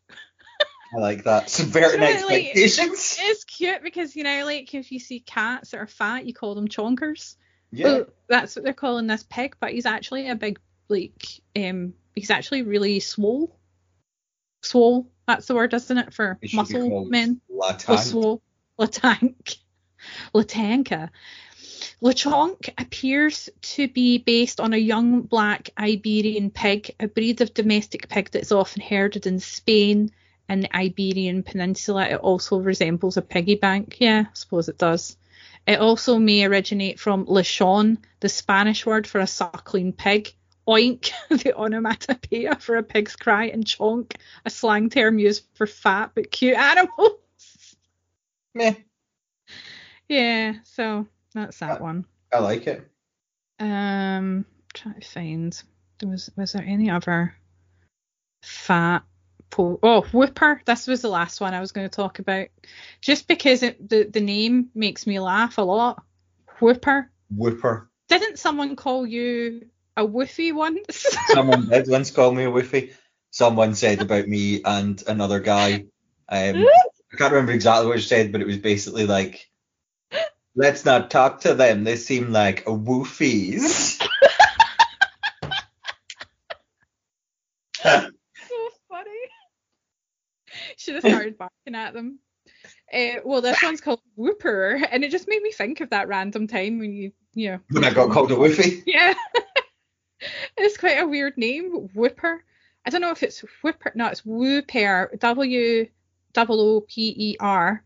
I 0.96 1.00
like 1.00 1.24
that. 1.24 1.50
Subverting 1.50 2.04
It's 2.04 2.22
really- 2.22 2.52
expectations. 2.52 3.18
It's 3.20 3.44
cute 3.46 3.82
because, 3.82 4.15
you 4.15 4.24
know, 4.24 4.46
like 4.46 4.74
if 4.76 4.91
you 4.91 5.00
see 5.00 5.20
cats 5.20 5.72
that 5.72 5.80
are 5.80 5.88
fat, 5.88 6.28
you 6.28 6.34
call 6.34 6.54
them 6.54 6.68
chonkers. 6.68 7.36
Yeah. 7.72 7.86
Well, 7.86 8.06
that's 8.28 8.56
what 8.56 8.63
they're 8.63 8.74
calling 8.74 9.08
this 9.08 9.26
pig, 9.28 9.56
but 9.60 9.72
he's 9.72 9.88
actually 9.88 10.30
a 10.30 10.36
big, 10.36 10.60
like, 10.88 11.26
um, 11.56 11.96
he's 12.13 12.30
actually 12.30 12.62
really 12.62 13.00
swole. 13.00 13.58
Swole. 14.65 15.08
That's 15.28 15.47
the 15.47 15.56
word, 15.56 15.73
isn't 15.73 15.97
it, 15.97 16.13
for 16.13 16.38
It 16.41 16.54
muscle 16.54 17.06
men? 17.06 17.41
La 17.49 17.69
Or 17.69 17.73
Tank. 17.73 17.99
swole. 17.99 18.41
Latank. 18.80 19.58
Latanka. 20.34 21.10
Lechonk 22.01 22.69
appears 22.78 23.49
to 23.62 23.88
be 23.88 24.17
based 24.17 24.60
on 24.60 24.73
a 24.73 24.78
young 24.78 25.21
black 25.21 25.69
Iberian 25.80 26.51
pig, 26.51 26.93
a 26.99 27.08
breed 27.08 27.41
of 27.41 27.54
domestic 27.54 28.10
pig 28.10 28.32
that 28.32 28.41
is 28.41 28.51
often 28.51 28.82
herded 28.82 29.25
in 29.25 29.39
Spain 29.39 30.12
and 30.47 30.63
the 30.63 30.75
Iberian 30.75 31.43
Peninsula. 31.43 32.06
It 32.08 32.17
also 32.17 32.60
resembles 32.60 33.17
a 33.17 33.21
piggy 33.21 33.56
bank. 33.56 33.97
Yeah, 33.99 34.25
I 34.28 34.34
suppose 34.34 34.69
it 34.69 34.78
does. 34.78 35.17
It 35.65 35.80
also 35.80 36.19
may 36.19 36.43
originate 36.45 36.99
from 36.99 37.25
lechon, 37.25 37.97
the 38.19 38.30
Spanish 38.30 38.86
word 38.86 39.08
for 39.08 39.19
a 39.19 39.28
suckling 39.28 39.93
pig. 39.93 40.34
Oink, 40.67 41.12
the 41.30 41.56
onomatopoeia 41.56 42.56
for 42.60 42.78
a 42.78 42.84
pig's 42.84 43.15
cry, 43.15 43.45
and 43.45 43.65
chonk, 43.65 44.15
a 44.45 44.49
slang 44.49 44.89
term 44.89 45.19
used 45.19 45.45
for 45.54 45.67
fat 45.67 46.12
but 46.15 46.32
cute 46.32 46.58
animals. 46.58 47.19
Meh, 48.56 48.73
Yeah, 50.08 50.54
so 50.63 51.08
that's 51.34 51.60
that 51.60 51.82
one. 51.82 52.06
I 52.34 52.39
like 52.39 52.67
it. 52.67 52.89
Um, 53.60 54.45
trying 54.73 54.99
to 54.99 55.08
find 55.08 55.63
there 55.99 56.10
was 56.10 56.30
was 56.36 56.54
there 56.54 56.65
any 56.65 56.89
other 56.89 57.36
fat 58.41 59.04
po- 59.49 59.80
oh 59.84 60.01
Whooper. 60.12 60.62
This 60.65 60.88
was 60.88 61.01
the 61.01 61.10
last 61.10 61.41
one 61.41 61.54
I 61.54 61.60
was 61.60 61.71
going 61.71 61.88
to 61.88 61.95
talk 61.95 62.19
about, 62.19 62.47
just 63.01 63.28
because 63.28 63.63
it, 63.63 63.89
the 63.89 64.04
the 64.06 64.21
name 64.21 64.69
makes 64.73 65.08
me 65.08 65.19
laugh 65.19 65.58
a 65.58 65.62
lot. 65.62 66.04
Whooper. 66.60 67.10
Whooper. 67.30 67.89
Didn't 68.08 68.39
someone 68.39 68.75
call 68.75 69.06
you 69.06 69.67
a 69.97 70.05
woofy 70.05 70.53
once? 70.53 71.05
Someone 71.29 71.69
did 71.69 71.89
once 71.89 72.12
call 72.12 72.31
me 72.31 72.43
a 72.43 72.51
woofy. 72.51 72.93
Someone 73.31 73.75
said 73.75 74.01
about 74.01 74.27
me 74.27 74.62
and 74.63 75.01
another 75.08 75.39
guy. 75.39 75.86
Um, 76.29 76.65
I 76.65 77.17
can't 77.17 77.34
remember 77.34 77.51
exactly 77.51 77.88
what 77.88 77.99
she 78.01 78.08
said, 78.08 78.31
but 78.31 78.41
it 78.41 78.47
was 78.47 78.58
basically 78.58 79.05
like, 79.05 79.49
let's 80.55 80.86
not 80.86 81.12
talk 81.12 81.41
to 81.41 81.53
them. 81.53 81.84
They 81.84 81.97
seem 81.97 82.31
like 82.31 82.65
woofies. 82.65 84.01
so 87.84 88.10
funny. 88.89 89.12
Should 90.77 90.95
have 90.95 91.03
started 91.03 91.38
barking 91.38 91.75
at 91.75 91.93
them. 91.93 92.19
Uh, 92.93 93.19
well, 93.23 93.41
this 93.41 93.62
one's 93.62 93.81
called 93.81 94.01
Whooper, 94.15 94.81
and 94.91 95.03
it 95.03 95.12
just 95.12 95.27
made 95.27 95.41
me 95.41 95.51
think 95.51 95.81
of 95.81 95.89
that 95.89 96.08
random 96.08 96.47
time 96.47 96.79
when 96.79 96.93
you, 96.93 97.12
you 97.34 97.51
know, 97.51 97.60
when 97.71 97.84
I 97.84 97.93
got 97.93 98.12
called 98.12 98.31
a 98.31 98.36
woofie. 98.36 98.84
Yeah. 98.86 99.13
it's 100.57 100.77
quite 100.77 100.99
a 101.01 101.07
weird 101.07 101.38
name, 101.38 101.89
Whooper. 101.93 102.43
I 102.85 102.89
don't 102.89 103.01
know 103.01 103.11
if 103.11 103.23
it's 103.23 103.43
Whooper. 103.63 103.91
No, 103.95 104.07
it's 104.07 104.21
Wooper. 104.21 105.19
W 105.19 105.88
double 106.33 106.61
O 106.61 106.81
P 106.81 107.13
E 107.17 107.38
R. 107.39 107.83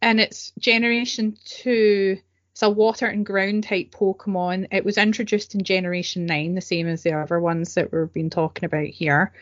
And 0.00 0.20
it's 0.20 0.52
Generation 0.58 1.36
2. 1.44 2.18
It's 2.52 2.62
a 2.62 2.70
water 2.70 3.06
and 3.06 3.26
ground 3.26 3.64
type 3.64 3.90
Pokemon. 3.90 4.68
It 4.72 4.84
was 4.84 4.96
introduced 4.98 5.54
in 5.54 5.62
Generation 5.64 6.24
9, 6.26 6.54
the 6.54 6.60
same 6.60 6.86
as 6.86 7.02
the 7.02 7.12
other 7.12 7.38
ones 7.38 7.74
that 7.74 7.92
we've 7.92 8.12
been 8.12 8.30
talking 8.30 8.64
about 8.64 8.86
here. 8.86 9.32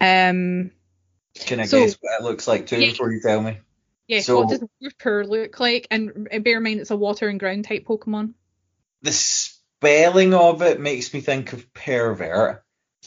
Um, 0.00 0.70
Can 1.34 1.60
I 1.60 1.64
So- 1.66 1.80
guess 1.80 1.96
what 2.00 2.20
it 2.20 2.24
looks 2.24 2.46
like 2.46 2.66
too 2.66 2.80
Yeah. 2.80 2.90
before 2.90 3.12
you 3.12 3.20
tell 3.20 3.40
me? 3.42 3.58
yes, 4.06 4.26
So- 4.26 4.40
what 4.40 4.48
does 4.50 4.62
Whooper 4.80 5.26
look 5.26 5.58
like? 5.58 5.86
And 5.90 6.28
bear 6.44 6.58
in 6.58 6.62
mind, 6.62 6.80
it's 6.80 6.90
a 6.90 6.96
water 6.96 7.28
and 7.28 7.40
ground 7.40 7.64
type 7.64 7.84
Pokemon. 7.84 8.34
The 9.02 9.12
spelling 9.80 10.34
of 10.34 10.62
it 10.62 10.80
makes 10.80 11.12
me 11.12 11.20
think 11.20 11.52
of 11.52 11.72
pervert. 11.72 12.62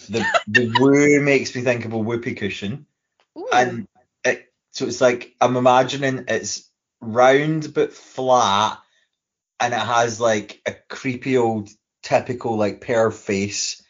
The 0.10 0.26
the 0.48 0.74
woo 0.80 1.22
makes 1.22 1.56
me 1.56 1.62
think 1.62 1.86
of 1.86 1.94
a 1.94 1.98
whoopee 1.98 2.36
cushion. 2.36 2.86
Ooh. 3.38 3.48
and 3.54 3.88
it 4.24 4.52
so 4.72 4.86
it's 4.86 5.02
like 5.02 5.36
I'm 5.40 5.56
imagining 5.56 6.26
it's 6.28 6.70
round 7.02 7.74
but 7.74 7.94
flat, 7.94 8.80
and 9.60 9.74
it 9.74 9.80
has 9.80 10.20
like 10.20 10.62
a 10.66 10.76
creepy 10.90 11.38
old 11.38 11.70
typical 12.04 12.58
like 12.58 12.82
pear 12.82 13.12
face, 13.12 13.84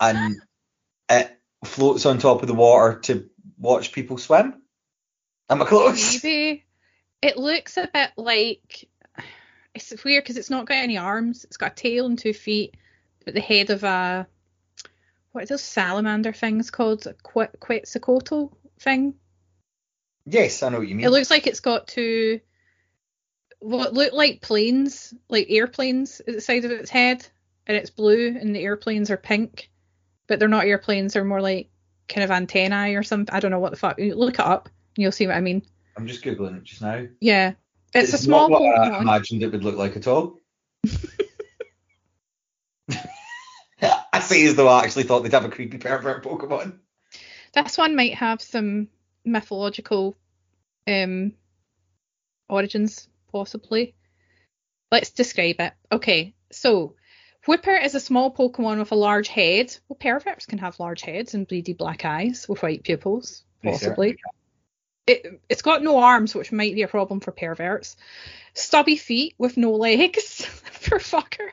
and 0.00 0.36
it 1.08 1.38
floats 1.64 2.06
on 2.06 2.18
top 2.18 2.42
of 2.42 2.48
the 2.48 2.54
water 2.54 3.00
to 3.00 3.28
watch 3.58 3.92
people 3.92 4.18
swim. 4.18 4.62
Am 5.50 5.62
I 5.62 5.64
close? 5.64 6.22
Maybe 6.22 6.64
it 7.22 7.36
looks 7.36 7.76
a 7.76 7.88
bit 7.92 8.10
like 8.16 8.88
it's 9.78 10.04
weird 10.04 10.24
because 10.24 10.36
it's 10.36 10.50
not 10.50 10.66
got 10.66 10.76
any 10.76 10.98
arms. 10.98 11.44
It's 11.44 11.56
got 11.56 11.72
a 11.72 11.74
tail 11.74 12.06
and 12.06 12.18
two 12.18 12.32
feet, 12.32 12.76
but 13.24 13.34
the 13.34 13.40
head 13.40 13.70
of 13.70 13.84
a 13.84 14.26
what 15.32 15.44
are 15.44 15.46
those 15.46 15.62
salamander 15.62 16.32
things 16.32 16.70
called? 16.70 17.06
A 17.06 17.14
Qu- 17.14 17.58
Quetzalcoatl 17.60 18.56
thing. 18.80 19.14
Yes, 20.26 20.62
I 20.62 20.68
know 20.68 20.78
what 20.78 20.88
you 20.88 20.94
mean. 20.94 21.06
It 21.06 21.10
looks 21.10 21.30
like 21.30 21.46
it's 21.46 21.60
got 21.60 21.88
two 21.88 22.40
what 23.60 23.92
look 23.92 24.12
like 24.12 24.40
planes, 24.40 25.12
like 25.28 25.46
airplanes 25.48 26.20
at 26.20 26.34
the 26.34 26.40
side 26.40 26.64
of 26.64 26.70
its 26.70 26.90
head, 26.90 27.26
and 27.66 27.76
it's 27.76 27.90
blue, 27.90 28.36
and 28.38 28.54
the 28.54 28.62
airplanes 28.62 29.10
are 29.10 29.16
pink, 29.16 29.70
but 30.26 30.38
they're 30.38 30.48
not 30.48 30.66
airplanes. 30.66 31.14
They're 31.14 31.24
more 31.24 31.42
like 31.42 31.70
kind 32.08 32.24
of 32.24 32.30
antennae 32.30 32.94
or 32.94 33.02
something. 33.02 33.34
I 33.34 33.40
don't 33.40 33.50
know 33.50 33.58
what 33.58 33.70
the 33.70 33.76
fuck. 33.76 33.98
Look 33.98 34.34
it 34.34 34.40
up, 34.40 34.68
and 34.96 35.02
you'll 35.02 35.12
see 35.12 35.26
what 35.26 35.36
I 35.36 35.40
mean. 35.40 35.62
I'm 35.96 36.06
just 36.06 36.22
googling 36.22 36.56
it 36.56 36.64
just 36.64 36.82
now. 36.82 37.06
Yeah, 37.20 37.54
it's, 37.94 38.12
a 38.12 38.18
small 38.18 38.48
not 38.48 38.60
what 38.60 38.78
I 38.78 39.00
imagined 39.00 39.42
it 39.42 39.52
would 39.52 39.64
look 39.64 39.76
like 39.76 39.96
at 39.96 40.06
all. 40.06 40.38
I 44.12 44.20
say 44.20 44.46
as 44.46 44.54
though 44.56 44.68
I 44.68 44.84
actually 44.84 45.04
thought 45.04 45.22
they'd 45.22 45.32
have 45.32 45.44
a 45.44 45.50
creepy 45.50 45.78
pervert 45.78 46.24
Pokemon. 46.24 46.78
This 47.54 47.78
one 47.78 47.94
might 47.96 48.14
have 48.14 48.42
some 48.42 48.88
mythological 49.24 50.16
um 50.86 51.32
origins, 52.48 53.08
possibly. 53.30 53.94
Let's 54.90 55.10
describe 55.10 55.56
it. 55.60 55.74
Okay, 55.92 56.34
so 56.50 56.94
Wooper 57.46 57.82
is 57.82 57.94
a 57.94 58.00
small 58.00 58.34
Pokemon 58.34 58.78
with 58.78 58.92
a 58.92 58.96
large 58.96 59.28
head. 59.28 59.76
Well, 59.88 59.96
perverts 59.98 60.46
can 60.46 60.58
have 60.58 60.80
large 60.80 61.02
heads 61.02 61.34
and 61.34 61.46
beady 61.46 61.72
black 61.72 62.04
eyes 62.04 62.46
with 62.48 62.62
white 62.62 62.82
pupils, 62.82 63.44
possibly. 63.62 64.18
It, 65.08 65.40
it's 65.48 65.62
got 65.62 65.82
no 65.82 65.98
arms, 65.98 66.34
which 66.34 66.52
might 66.52 66.74
be 66.74 66.82
a 66.82 66.88
problem 66.88 67.20
for 67.20 67.32
perverts. 67.32 67.96
Stubby 68.54 68.96
feet 68.96 69.34
with 69.38 69.56
no 69.56 69.72
legs 69.72 70.44
for 70.72 70.98
fucker, 70.98 71.50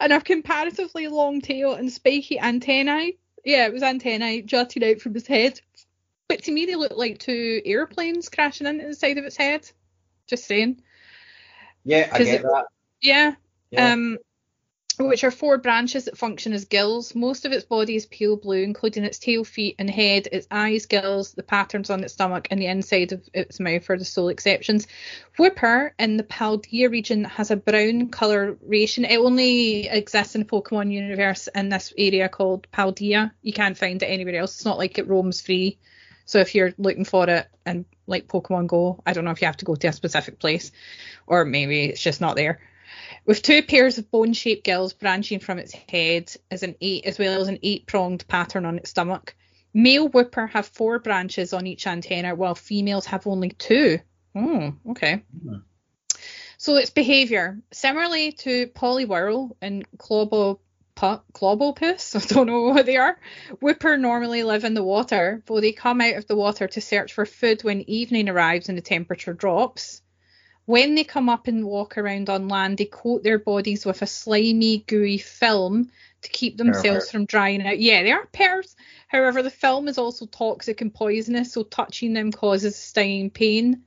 and 0.00 0.12
a 0.12 0.20
comparatively 0.20 1.08
long 1.08 1.40
tail 1.40 1.74
and 1.74 1.92
spiky 1.92 2.38
antennae. 2.38 3.18
Yeah, 3.44 3.66
it 3.66 3.72
was 3.72 3.82
antennae 3.82 4.42
jutting 4.42 4.84
out 4.84 5.00
from 5.00 5.14
his 5.14 5.26
head. 5.26 5.60
But 6.28 6.42
to 6.44 6.52
me, 6.52 6.66
they 6.66 6.76
look 6.76 6.96
like 6.96 7.18
two 7.18 7.62
airplanes 7.64 8.28
crashing 8.28 8.66
into 8.66 8.86
the 8.86 8.94
side 8.94 9.16
of 9.16 9.24
its 9.24 9.36
head. 9.36 9.70
Just 10.26 10.44
saying. 10.44 10.82
Yeah, 11.84 12.08
I 12.12 12.18
get 12.18 12.40
it- 12.40 12.42
that. 12.42 12.64
Yeah. 13.00 13.34
Yeah. 13.70 13.92
Um, 13.92 14.18
which 15.06 15.24
are 15.24 15.30
four 15.30 15.58
branches 15.58 16.06
that 16.06 16.18
function 16.18 16.52
as 16.52 16.64
gills. 16.64 17.14
Most 17.14 17.44
of 17.44 17.52
its 17.52 17.64
body 17.64 17.94
is 17.94 18.06
pale 18.06 18.36
blue, 18.36 18.62
including 18.62 19.04
its 19.04 19.18
tail, 19.18 19.44
feet, 19.44 19.76
and 19.78 19.88
head. 19.88 20.28
Its 20.32 20.46
eyes, 20.50 20.86
gills, 20.86 21.32
the 21.34 21.42
patterns 21.42 21.90
on 21.90 22.02
its 22.02 22.14
stomach, 22.14 22.48
and 22.50 22.60
the 22.60 22.66
inside 22.66 23.12
of 23.12 23.22
its 23.32 23.60
mouth 23.60 23.88
are 23.90 23.98
the 23.98 24.04
sole 24.04 24.28
exceptions. 24.28 24.86
Wooper 25.38 25.92
in 25.98 26.16
the 26.16 26.24
Paldea 26.24 26.90
region 26.90 27.24
has 27.24 27.50
a 27.50 27.56
brown 27.56 28.08
coloration. 28.08 29.04
It 29.04 29.18
only 29.18 29.88
exists 29.88 30.34
in 30.34 30.42
the 30.42 30.46
Pokemon 30.46 30.92
universe 30.92 31.48
in 31.54 31.68
this 31.68 31.92
area 31.96 32.28
called 32.28 32.66
Paldea. 32.72 33.30
You 33.42 33.52
can't 33.52 33.78
find 33.78 34.02
it 34.02 34.06
anywhere 34.06 34.40
else. 34.40 34.56
It's 34.56 34.64
not 34.64 34.78
like 34.78 34.98
it 34.98 35.08
roams 35.08 35.40
free. 35.40 35.78
So 36.24 36.40
if 36.40 36.54
you're 36.54 36.74
looking 36.76 37.06
for 37.06 37.28
it 37.30 37.46
in 37.64 37.86
like 38.06 38.28
Pokemon 38.28 38.66
Go, 38.66 39.02
I 39.06 39.12
don't 39.14 39.24
know 39.24 39.30
if 39.30 39.40
you 39.40 39.46
have 39.46 39.56
to 39.58 39.64
go 39.64 39.74
to 39.76 39.88
a 39.88 39.92
specific 39.92 40.38
place, 40.38 40.72
or 41.26 41.44
maybe 41.44 41.86
it's 41.86 42.02
just 42.02 42.20
not 42.20 42.36
there. 42.36 42.60
With 43.28 43.42
two 43.42 43.62
pairs 43.62 43.98
of 43.98 44.10
bone-shaped 44.10 44.64
gills 44.64 44.94
branching 44.94 45.40
from 45.40 45.58
its 45.58 45.74
head, 45.74 46.34
as 46.50 46.62
an 46.62 46.76
eight 46.80 47.04
as 47.04 47.18
well 47.18 47.42
as 47.42 47.48
an 47.48 47.58
eight-pronged 47.62 48.26
pattern 48.26 48.64
on 48.64 48.78
its 48.78 48.88
stomach. 48.88 49.36
Male 49.74 50.08
Wooper 50.08 50.48
have 50.48 50.66
four 50.66 50.98
branches 50.98 51.52
on 51.52 51.66
each 51.66 51.86
antenna, 51.86 52.34
while 52.34 52.54
females 52.54 53.04
have 53.04 53.26
only 53.26 53.50
two. 53.50 53.98
Oh, 54.34 54.72
okay. 54.92 55.24
Hmm. 55.42 55.56
So 56.56 56.76
its 56.76 56.88
behaviour, 56.88 57.58
similarly 57.70 58.32
to 58.32 58.68
Poliwhirl 58.68 59.50
and 59.60 59.86
Clobo 59.98 60.60
Clobbopus, 60.96 62.16
I 62.30 62.34
don't 62.34 62.46
know 62.46 62.62
what 62.62 62.86
they 62.86 62.96
are. 62.96 63.20
Wooper 63.60 64.00
normally 64.00 64.42
live 64.42 64.64
in 64.64 64.72
the 64.72 64.82
water, 64.82 65.42
though 65.44 65.60
they 65.60 65.72
come 65.72 66.00
out 66.00 66.16
of 66.16 66.26
the 66.26 66.34
water 66.34 66.66
to 66.66 66.80
search 66.80 67.12
for 67.12 67.26
food 67.26 67.62
when 67.62 67.90
evening 67.90 68.30
arrives 68.30 68.70
and 68.70 68.78
the 68.78 68.82
temperature 68.82 69.34
drops. 69.34 70.00
When 70.68 70.96
they 70.96 71.04
come 71.04 71.30
up 71.30 71.46
and 71.46 71.64
walk 71.64 71.96
around 71.96 72.28
on 72.28 72.48
land, 72.48 72.76
they 72.76 72.84
coat 72.84 73.22
their 73.22 73.38
bodies 73.38 73.86
with 73.86 74.02
a 74.02 74.06
slimy, 74.06 74.84
gooey 74.86 75.16
film 75.16 75.90
to 76.20 76.28
keep 76.28 76.58
themselves 76.58 77.06
Pervert. 77.06 77.10
from 77.10 77.24
drying 77.24 77.66
out. 77.66 77.78
Yeah, 77.78 78.02
they 78.02 78.12
are 78.12 78.26
pairs. 78.26 78.76
However, 79.06 79.42
the 79.42 79.48
film 79.50 79.88
is 79.88 79.96
also 79.96 80.26
toxic 80.26 80.82
and 80.82 80.92
poisonous, 80.92 81.54
so 81.54 81.62
touching 81.62 82.12
them 82.12 82.32
causes 82.32 82.76
stinging 82.76 83.30
pain. 83.30 83.84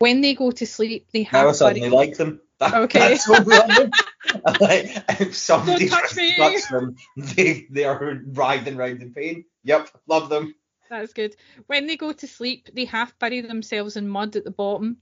When 0.00 0.22
they 0.22 0.34
go 0.34 0.50
to 0.50 0.66
sleep, 0.66 1.06
they 1.12 1.28
Now 1.32 1.50
I 1.50 1.52
suddenly 1.52 1.88
like 1.88 2.16
them. 2.16 2.40
That, 2.58 2.74
Okay. 2.82 2.98
That's 2.98 3.26
so 3.26 3.40
random. 3.44 3.92
like, 4.60 5.04
if 5.20 5.36
somebody 5.36 5.88
Don't 5.88 6.00
touch 6.00 6.16
me. 6.16 6.34
touch 6.36 6.68
them, 6.68 6.96
they, 7.16 7.68
they 7.70 7.84
are 7.84 8.20
writhing 8.32 8.76
round 8.76 9.02
in 9.02 9.14
pain. 9.14 9.44
Yep, 9.62 9.88
love 10.08 10.30
them. 10.30 10.56
That's 10.90 11.12
good. 11.12 11.36
When 11.68 11.86
they 11.86 11.96
go 11.96 12.10
to 12.12 12.26
sleep, 12.26 12.70
they 12.72 12.86
half 12.86 13.16
bury 13.20 13.40
themselves 13.40 13.96
in 13.96 14.08
mud 14.08 14.34
at 14.34 14.42
the 14.42 14.50
bottom. 14.50 14.96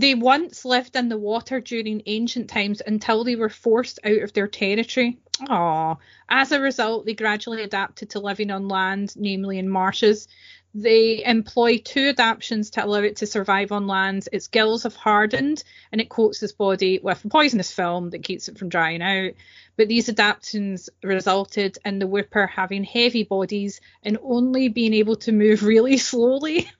They 0.00 0.14
once 0.14 0.64
lived 0.64 0.96
in 0.96 1.10
the 1.10 1.18
water 1.18 1.60
during 1.60 2.00
ancient 2.06 2.48
times 2.48 2.80
until 2.86 3.22
they 3.22 3.36
were 3.36 3.50
forced 3.50 3.98
out 4.02 4.22
of 4.22 4.32
their 4.32 4.48
territory. 4.48 5.18
Aww. 5.42 5.98
As 6.26 6.52
a 6.52 6.60
result, 6.60 7.04
they 7.04 7.12
gradually 7.12 7.62
adapted 7.62 8.08
to 8.10 8.18
living 8.18 8.50
on 8.50 8.66
land, 8.66 9.12
namely 9.14 9.58
in 9.58 9.68
marshes. 9.68 10.26
They 10.74 11.22
employ 11.22 11.82
two 11.84 12.08
adaptations 12.08 12.70
to 12.70 12.84
allow 12.86 13.00
it 13.00 13.16
to 13.16 13.26
survive 13.26 13.72
on 13.72 13.86
land. 13.86 14.26
Its 14.32 14.48
gills 14.48 14.84
have 14.84 14.96
hardened 14.96 15.62
and 15.92 16.00
it 16.00 16.08
coats 16.08 16.42
its 16.42 16.54
body 16.54 16.98
with 17.02 17.22
a 17.22 17.28
poisonous 17.28 17.70
film 17.70 18.08
that 18.10 18.22
keeps 18.22 18.48
it 18.48 18.56
from 18.56 18.70
drying 18.70 19.02
out. 19.02 19.32
But 19.76 19.88
these 19.88 20.08
adaptations 20.08 20.88
resulted 21.02 21.76
in 21.84 21.98
the 21.98 22.08
Wooper 22.08 22.48
having 22.48 22.84
heavy 22.84 23.24
bodies 23.24 23.82
and 24.02 24.16
only 24.22 24.68
being 24.68 24.94
able 24.94 25.16
to 25.16 25.32
move 25.32 25.62
really 25.62 25.98
slowly. 26.10 26.70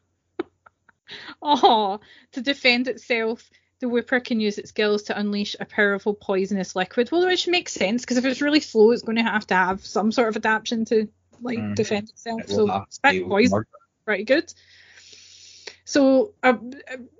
oh, 1.43 2.01
to 2.33 2.41
defend 2.41 2.89
itself, 2.89 3.51
the 3.81 3.87
Wooper 3.87 4.23
can 4.23 4.41
use 4.41 4.59
its 4.59 4.73
gills 4.73 5.05
to 5.05 5.19
unleash 5.19 5.57
a 5.59 5.65
powerful 5.65 6.15
poisonous 6.15 6.77
liquid. 6.77 7.11
Well, 7.11 7.27
which 7.27 7.49
makes 7.49 7.73
sense 7.73 8.03
because 8.03 8.19
if 8.19 8.25
it's 8.25 8.43
really 8.43 8.61
slow, 8.61 8.91
it's 8.91 9.03
going 9.03 9.17
to 9.17 9.23
have 9.23 9.47
to 9.49 9.55
have 9.55 9.85
some 9.85 10.13
sort 10.13 10.29
of 10.29 10.37
adaptation 10.37 10.85
to 10.87 11.09
like 11.41 11.59
mm. 11.59 11.75
defend 11.75 12.11
itself. 12.11 12.43
It 12.43 12.51
so 12.51 12.85
it's 12.87 12.99
poison 12.99 13.65
pretty 14.05 14.25
good. 14.25 14.53
So 15.85 16.35
uh, 16.43 16.55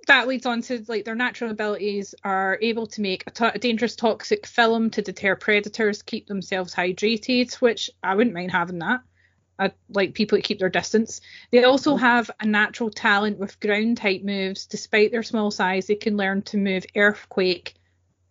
that 0.07 0.27
leads 0.27 0.45
on 0.45 0.61
to 0.63 0.83
like 0.87 1.03
their 1.03 1.15
natural 1.15 1.51
abilities 1.51 2.15
are 2.23 2.57
able 2.61 2.87
to 2.87 3.01
make 3.01 3.23
a, 3.27 3.31
to- 3.31 3.53
a 3.53 3.57
dangerous 3.57 3.95
toxic 3.95 4.45
film 4.45 4.91
to 4.91 5.01
deter 5.01 5.35
predators, 5.35 6.01
keep 6.01 6.27
themselves 6.27 6.73
hydrated, 6.73 7.53
which 7.55 7.89
I 8.01 8.15
wouldn't 8.15 8.35
mind 8.35 8.51
having 8.51 8.79
that. 8.79 9.01
I 9.61 9.71
like 9.89 10.15
people 10.15 10.37
that 10.39 10.43
keep 10.43 10.57
their 10.57 10.69
distance. 10.69 11.21
They 11.51 11.63
also 11.63 11.91
mm-hmm. 11.91 12.03
have 12.03 12.31
a 12.39 12.47
natural 12.47 12.89
talent 12.89 13.37
with 13.37 13.59
ground 13.59 13.97
type 13.97 14.23
moves. 14.23 14.65
Despite 14.65 15.11
their 15.11 15.21
small 15.21 15.51
size, 15.51 15.85
they 15.85 15.93
can 15.95 16.17
learn 16.17 16.41
to 16.43 16.57
move 16.57 16.83
earthquake 16.95 17.75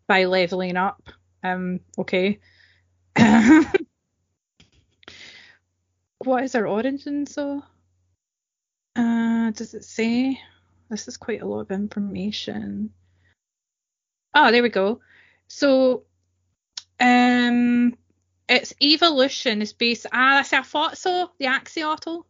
by 0.09 0.25
leveling 0.25 0.77
up. 0.77 1.09
Um, 1.45 1.79
okay. 1.97 2.41
what 6.19 6.43
is 6.43 6.53
their 6.53 6.67
origin 6.67 7.27
so? 7.27 7.63
Uh, 8.97 9.53
does 9.53 9.75
it 9.75 9.85
say? 9.85 10.41
This 10.91 11.07
is 11.07 11.17
quite 11.17 11.43
a 11.43 11.47
lot 11.47 11.61
of 11.61 11.71
information. 11.71 12.91
Oh, 14.35 14.51
there 14.51 14.65
we 14.65 14.69
go. 14.69 15.01
So, 15.47 16.03
um, 16.99 17.97
its 18.51 18.75
evolution 18.83 19.63
is 19.63 19.73
based. 19.73 20.07
Ah, 20.13 20.39
I, 20.39 20.59
I 20.59 20.63
thought 20.63 20.99
so. 20.99 21.31
The 21.39 21.47
axolotl, 21.47 22.25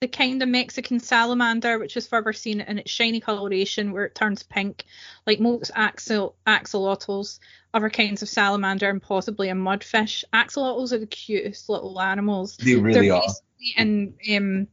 the 0.00 0.06
kind 0.06 0.40
of 0.42 0.48
Mexican 0.48 1.00
salamander, 1.00 1.78
which 1.78 1.96
is 1.96 2.06
further 2.06 2.32
seen 2.32 2.60
in 2.60 2.78
its 2.78 2.90
shiny 2.90 3.20
coloration 3.20 3.92
where 3.92 4.04
it 4.04 4.14
turns 4.14 4.44
pink, 4.44 4.84
like 5.26 5.40
most 5.40 5.72
axol 5.74 6.34
axolotls, 6.46 7.40
other 7.74 7.90
kinds 7.90 8.22
of 8.22 8.28
salamander, 8.28 8.88
and 8.88 9.02
possibly 9.02 9.48
a 9.48 9.54
mudfish. 9.54 10.22
Axolotls 10.32 10.92
are 10.92 10.98
the 10.98 11.06
cutest 11.06 11.68
little 11.68 12.00
animals. 12.00 12.56
They 12.56 12.76
really 12.76 13.08
They're 13.08 13.16
are. 13.16 13.22
In 13.76 14.14
um, 14.34 14.68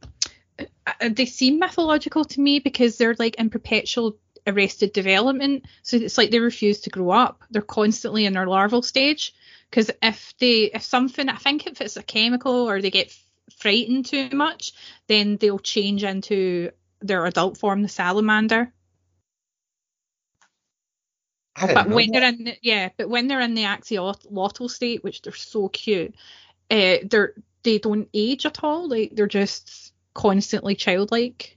uh, 0.58 1.10
they 1.10 1.26
seem 1.26 1.58
mythological 1.58 2.24
to 2.24 2.40
me 2.40 2.60
because 2.60 2.96
they're 2.96 3.16
like 3.18 3.34
in 3.34 3.50
perpetual 3.50 4.16
arrested 4.46 4.92
development. 4.92 5.66
So 5.82 5.96
it's 5.96 6.16
like 6.16 6.30
they 6.30 6.38
refuse 6.38 6.80
to 6.82 6.90
grow 6.90 7.10
up. 7.10 7.42
They're 7.50 7.62
constantly 7.62 8.24
in 8.24 8.32
their 8.32 8.46
larval 8.46 8.82
stage. 8.82 9.34
Because 9.70 9.90
if 10.02 10.34
they, 10.38 10.70
if 10.72 10.82
something, 10.82 11.28
I 11.28 11.36
think 11.36 11.66
if 11.66 11.80
it's 11.80 11.96
a 11.96 12.02
chemical 12.02 12.68
or 12.68 12.80
they 12.80 12.90
get 12.90 13.14
frightened 13.58 14.06
too 14.06 14.30
much, 14.32 14.72
then 15.08 15.36
they'll 15.36 15.58
change 15.58 16.04
into 16.04 16.70
their 17.00 17.26
adult 17.26 17.58
form, 17.58 17.82
the 17.82 17.88
salamander. 17.88 18.72
but 21.54 21.88
when 21.88 22.10
that. 22.10 22.20
they're 22.20 22.28
in, 22.28 22.44
the, 22.44 22.56
yeah, 22.62 22.88
but 22.96 23.08
when 23.08 23.28
they're 23.28 23.40
in 23.40 23.54
the 23.54 23.64
axolotl 23.64 24.70
state, 24.70 25.04
which 25.04 25.22
they're 25.22 25.34
so 25.34 25.68
cute, 25.68 26.14
uh, 26.70 26.96
they're 27.04 27.34
they 27.62 27.78
don't 27.78 28.08
age 28.14 28.46
at 28.46 28.62
all. 28.62 28.88
Like 28.88 29.10
they're 29.14 29.26
just 29.26 29.92
constantly 30.14 30.74
childlike 30.74 31.56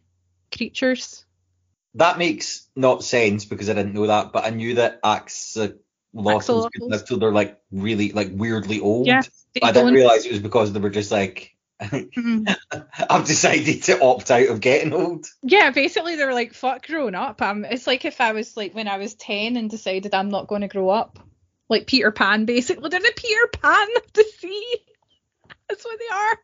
creatures. 0.56 1.26
That 1.96 2.18
makes 2.18 2.68
not 2.76 3.04
sense 3.04 3.46
because 3.46 3.70
I 3.70 3.74
didn't 3.74 3.94
know 3.94 4.08
that, 4.08 4.32
but 4.32 4.46
I 4.46 4.50
knew 4.50 4.76
that 4.76 5.02
axolotls 5.04 5.78
could 6.14 6.72
live 6.82 7.06
till 7.06 7.18
they're 7.18 7.32
like 7.32 7.60
really 7.72 8.12
like 8.12 8.30
weirdly 8.32 8.80
old. 8.80 9.08
Yeah, 9.08 9.22
I 9.62 9.72
didn't 9.72 9.94
realise 9.94 10.26
it 10.26 10.32
was 10.32 10.42
because 10.42 10.74
they 10.74 10.80
were 10.80 10.90
just 10.90 11.12
like 11.12 11.56
mm-hmm. 11.82 12.44
I've 13.10 13.26
decided 13.26 13.84
to 13.84 14.02
opt 14.02 14.32
out 14.32 14.48
of 14.48 14.62
getting 14.62 14.94
old. 14.94 15.26
Yeah, 15.42 15.72
basically 15.72 16.16
they 16.16 16.26
were 16.26 16.34
like, 16.34 16.54
fuck 16.54 16.86
growing 16.86 17.16
up. 17.16 17.42
Um, 17.42 17.66
it's 17.66 17.88
like 17.88 18.06
if 18.06 18.22
I 18.22 18.34
was 18.34 18.56
like 18.56 18.74
when 18.74 18.88
I 18.88 18.98
was 18.98 19.16
ten 19.16 19.58
and 19.58 19.70
decided 19.70 20.14
I'm 20.14 20.30
not 20.30 20.48
going 20.48 20.62
to 20.62 20.68
grow 20.68 20.90
up. 20.90 21.20
Like 21.70 21.88
Peter 21.88 22.12
Pan, 22.12 22.46
basically. 22.46 22.90
They're 22.90 23.00
the 23.00 23.14
Peter 23.16 23.48
Pan 23.48 23.88
of 23.96 24.14
the 24.14 24.26
sea. 24.40 24.78
That's 25.70 25.86
what 25.86 26.00
they 26.00 26.14
are. 26.14 26.38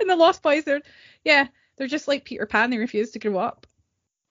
And 0.00 0.08
the 0.08 0.16
Lost 0.16 0.42
Boys, 0.42 0.64
they're 0.64 0.80
yeah, 1.22 1.48
they're 1.76 1.86
just 1.86 2.08
like 2.08 2.24
Peter 2.24 2.46
Pan. 2.46 2.70
They 2.70 2.78
refuse 2.78 3.12
to 3.12 3.18
grow 3.18 3.38
up. 3.38 3.66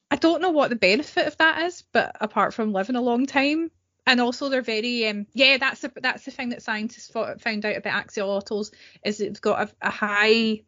I 0.10 0.16
don't 0.16 0.42
know 0.42 0.52
what 0.52 0.70
the 0.70 0.76
benefit 0.76 1.28
of 1.28 1.38
that 1.38 1.64
is, 1.64 1.84
but 1.92 2.16
apart 2.22 2.54
from 2.54 2.74
living 2.74 2.96
a 2.96 3.02
long 3.02 3.26
time, 3.26 3.72
and 4.06 4.20
also 4.20 4.50
they're 4.50 4.62
very 4.62 5.08
um, 5.08 5.28
yeah, 5.34 5.58
that's 5.58 5.82
the 5.82 5.92
that's 6.02 6.26
the 6.26 6.32
thing 6.32 6.50
that 6.50 6.62
scientists 6.62 7.12
found 7.12 7.66
out 7.66 7.78
about 7.78 8.08
axolotls 8.08 8.72
is 9.04 9.18
they've 9.18 9.42
got 9.42 9.70
a, 9.70 9.88
a 9.88 9.90
high 9.90 10.62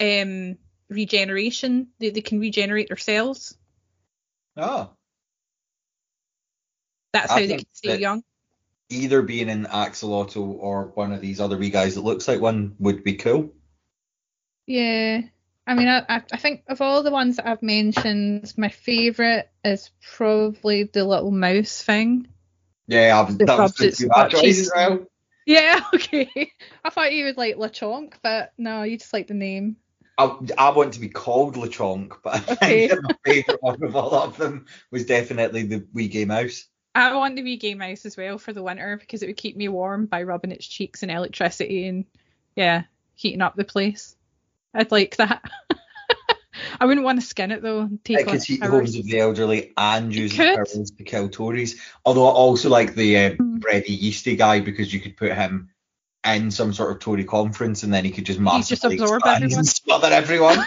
um, 0.00 0.56
regeneration. 0.88 1.88
They 1.98 2.10
they 2.10 2.20
can 2.20 2.40
regenerate 2.40 2.88
their 2.88 2.96
cells. 2.96 3.56
Oh. 4.56 4.90
That's 7.12 7.30
I 7.30 7.40
how 7.40 7.46
they 7.46 7.56
can 7.56 7.66
stay 7.72 7.98
young. 7.98 8.22
Either 8.88 9.22
being 9.22 9.50
an 9.50 9.66
axolotl 9.66 10.58
or 10.60 10.92
one 10.94 11.12
of 11.12 11.20
these 11.20 11.40
other 11.40 11.56
wee 11.56 11.70
guys 11.70 11.96
that 11.96 12.04
looks 12.04 12.28
like 12.28 12.40
one 12.40 12.76
would 12.78 13.02
be 13.02 13.14
cool. 13.14 13.52
Yeah. 14.66 15.22
I 15.66 15.74
mean, 15.74 15.88
I, 15.88 16.04
I 16.08 16.36
think 16.36 16.62
of 16.68 16.80
all 16.80 17.02
the 17.02 17.10
ones 17.10 17.36
that 17.36 17.48
I've 17.48 17.62
mentioned, 17.62 18.52
my 18.56 18.68
favourite 18.68 19.46
is 19.64 19.90
probably 20.14 20.84
the 20.84 21.04
little 21.04 21.32
mouse 21.32 21.82
thing. 21.82 22.28
Yeah, 22.88 23.20
I've, 23.20 23.38
that 23.38 23.58
was 23.58 23.74
that 23.74 24.30
choice 24.30 24.60
as 24.60 24.72
well. 24.74 25.06
Yeah, 25.46 25.80
okay. 25.94 26.52
I 26.84 26.90
thought 26.90 27.12
you 27.12 27.24
would 27.24 27.36
like 27.36 27.56
Lechonk, 27.56 28.14
but 28.22 28.52
no, 28.58 28.82
you 28.82 28.98
just 28.98 29.12
like 29.12 29.28
the 29.28 29.34
name. 29.34 29.76
I, 30.18 30.36
I 30.56 30.70
want 30.70 30.94
to 30.94 31.00
be 31.00 31.08
called 31.08 31.56
Lechonk, 31.56 32.14
but 32.22 32.34
I 32.48 32.54
okay. 32.54 32.88
think 32.88 33.02
my 33.02 33.14
favourite 33.24 33.62
one 33.62 33.82
of 33.82 33.96
all 33.96 34.14
of 34.14 34.36
them 34.36 34.66
was 34.90 35.06
definitely 35.06 35.64
the 35.64 35.86
wee 35.92 36.08
gay 36.08 36.24
mouse. 36.24 36.66
I 36.94 37.14
want 37.14 37.36
the 37.36 37.42
wee 37.42 37.58
gay 37.58 37.74
mouse 37.74 38.06
as 38.06 38.16
well 38.16 38.38
for 38.38 38.54
the 38.54 38.62
winter 38.62 38.96
because 38.98 39.22
it 39.22 39.26
would 39.26 39.36
keep 39.36 39.56
me 39.56 39.68
warm 39.68 40.06
by 40.06 40.22
rubbing 40.22 40.52
its 40.52 40.66
cheeks 40.66 41.02
in 41.02 41.10
electricity 41.10 41.86
and 41.86 42.06
yeah, 42.54 42.84
heating 43.14 43.42
up 43.42 43.54
the 43.54 43.64
place. 43.64 44.16
I'd 44.72 44.90
like 44.90 45.16
that. 45.16 45.44
I 46.80 46.86
wouldn't 46.86 47.04
want 47.04 47.20
to 47.20 47.26
skin 47.26 47.50
it 47.50 47.62
though. 47.62 47.88
Take 48.04 48.20
it 48.20 48.26
could 48.26 48.42
heat 48.42 48.60
the 48.60 48.68
homes 48.68 48.96
of 48.96 49.04
the 49.04 49.20
elderly 49.20 49.72
and 49.76 50.14
use 50.14 50.36
the 50.36 50.54
powers 50.54 50.90
to 50.90 51.04
kill 51.04 51.28
Tories. 51.28 51.80
Although 52.04 52.26
I 52.26 52.32
also 52.32 52.68
like 52.68 52.94
the 52.94 53.16
uh, 53.16 53.30
mm. 53.30 53.58
bready 53.58 53.88
yeasty 53.88 54.36
guy 54.36 54.60
because 54.60 54.92
you 54.92 55.00
could 55.00 55.16
put 55.16 55.32
him 55.32 55.70
in 56.26 56.50
some 56.50 56.72
sort 56.72 56.90
of 56.90 56.98
Tory 56.98 57.24
conference 57.24 57.82
and 57.82 57.92
then 57.92 58.04
he 58.04 58.10
could 58.10 58.26
just 58.26 58.40
massively 58.40 58.96
just 58.96 59.02
absorb 59.02 59.22
everyone. 59.26 59.58
and 59.58 59.68
smother 59.68 60.08
everyone. 60.08 60.58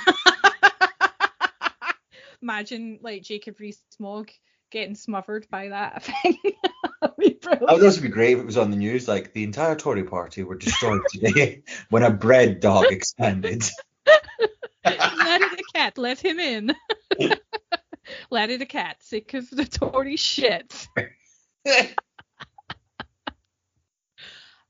Imagine 2.42 3.00
like 3.02 3.22
Jacob 3.22 3.60
Rees-Mogg 3.60 4.32
getting 4.72 4.96
smothered 4.96 5.48
by 5.50 5.70
that 5.70 6.04
thing. 6.24 6.38
that 7.02 7.60
would 7.62 7.84
also 7.84 8.02
be 8.02 8.08
great 8.08 8.34
if 8.34 8.40
it 8.40 8.46
was 8.46 8.58
on 8.58 8.72
the 8.72 8.78
news 8.78 9.08
like 9.08 9.34
the 9.34 9.44
entire 9.44 9.76
Tory 9.76 10.04
party 10.04 10.44
were 10.44 10.56
destroyed 10.56 11.02
today 11.10 11.64
when 11.90 12.04
a 12.04 12.12
bread 12.12 12.60
dog 12.60 12.86
expanded. 12.90 13.64
Larry 14.86 15.49
the 15.49 15.49
cat, 15.80 15.98
let 15.98 16.20
him 16.20 16.40
in. 16.40 16.76
Laddie 18.30 18.58
the 18.58 18.66
cat, 18.66 18.98
sick 19.00 19.34
of 19.34 19.50
the 19.50 19.64
Tory 19.66 20.18
shit. 20.18 20.88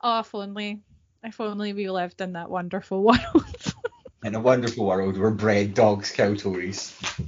oh, 0.02 0.19
if 0.19 0.36
only, 0.36 0.82
if 1.24 1.41
only 1.41 1.74
we 1.74 1.89
lived 1.89 2.22
in 2.22 2.34
that 2.34 2.52
wonderful 2.52 3.04
world. 3.04 3.74
in 4.24 4.36
a 4.36 4.39
wonderful 4.39 4.86
world 4.86 5.17
where 5.17 5.32
bred 5.32 5.74
dogs 5.74 6.12
kill 6.12 6.36
Tories. 6.36 6.95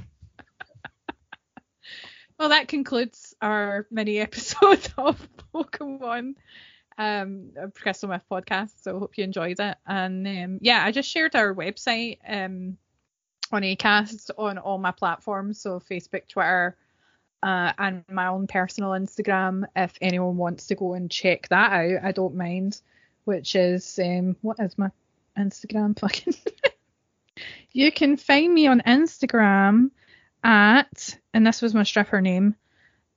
well, 2.40 2.50
that 2.50 2.68
concludes 2.68 3.34
our 3.42 3.88
mini 3.90 4.20
episode 4.20 4.88
of 4.98 5.28
Pokemon 5.54 6.36
um 6.98 7.52
Crystal 7.74 8.10
Myth 8.10 8.26
podcast. 8.30 8.74
So 8.82 9.00
hope 9.00 9.18
you 9.18 9.24
enjoyed 9.24 9.60
it. 9.60 9.78
And 9.88 10.28
um, 10.28 10.60
yeah, 10.62 10.84
I 10.86 10.92
just 10.92 11.10
shared 11.10 11.36
our 11.36 11.56
website 11.56 12.20
um 12.28 12.78
on 13.54 13.62
Acast 13.64 14.30
on 14.38 14.58
all 14.58 14.78
my 14.78 14.92
platforms, 14.92 15.60
so 15.62 15.80
Facebook, 15.80 16.28
Twitter, 16.28 16.76
uh, 17.44 17.74
and 17.78 18.04
my 18.10 18.28
own 18.28 18.48
personal 18.48 18.92
Instagram. 18.92 19.66
If 19.76 19.94
anyone 20.02 20.38
wants 20.38 20.68
to 20.68 20.76
go 20.76 20.94
and 20.94 21.10
check 21.10 21.48
that 21.50 21.72
out, 21.72 22.04
I 22.04 22.12
don't 22.12 22.36
mind. 22.36 22.80
Which 23.26 23.56
is 23.56 24.00
um 24.04 24.36
what 24.42 24.58
is 24.60 24.78
my 24.78 24.90
Instagram 25.38 25.98
fucking 26.00 26.34
You 27.72 27.92
can 27.92 28.18
find 28.18 28.54
me 28.54 28.68
on 28.68 28.82
Instagram 28.82 29.92
at, 30.44 31.18
and 31.34 31.46
this 31.48 31.62
was 31.62 31.74
my 31.74 31.84
stripper 31.84 32.20
name. 32.20 32.56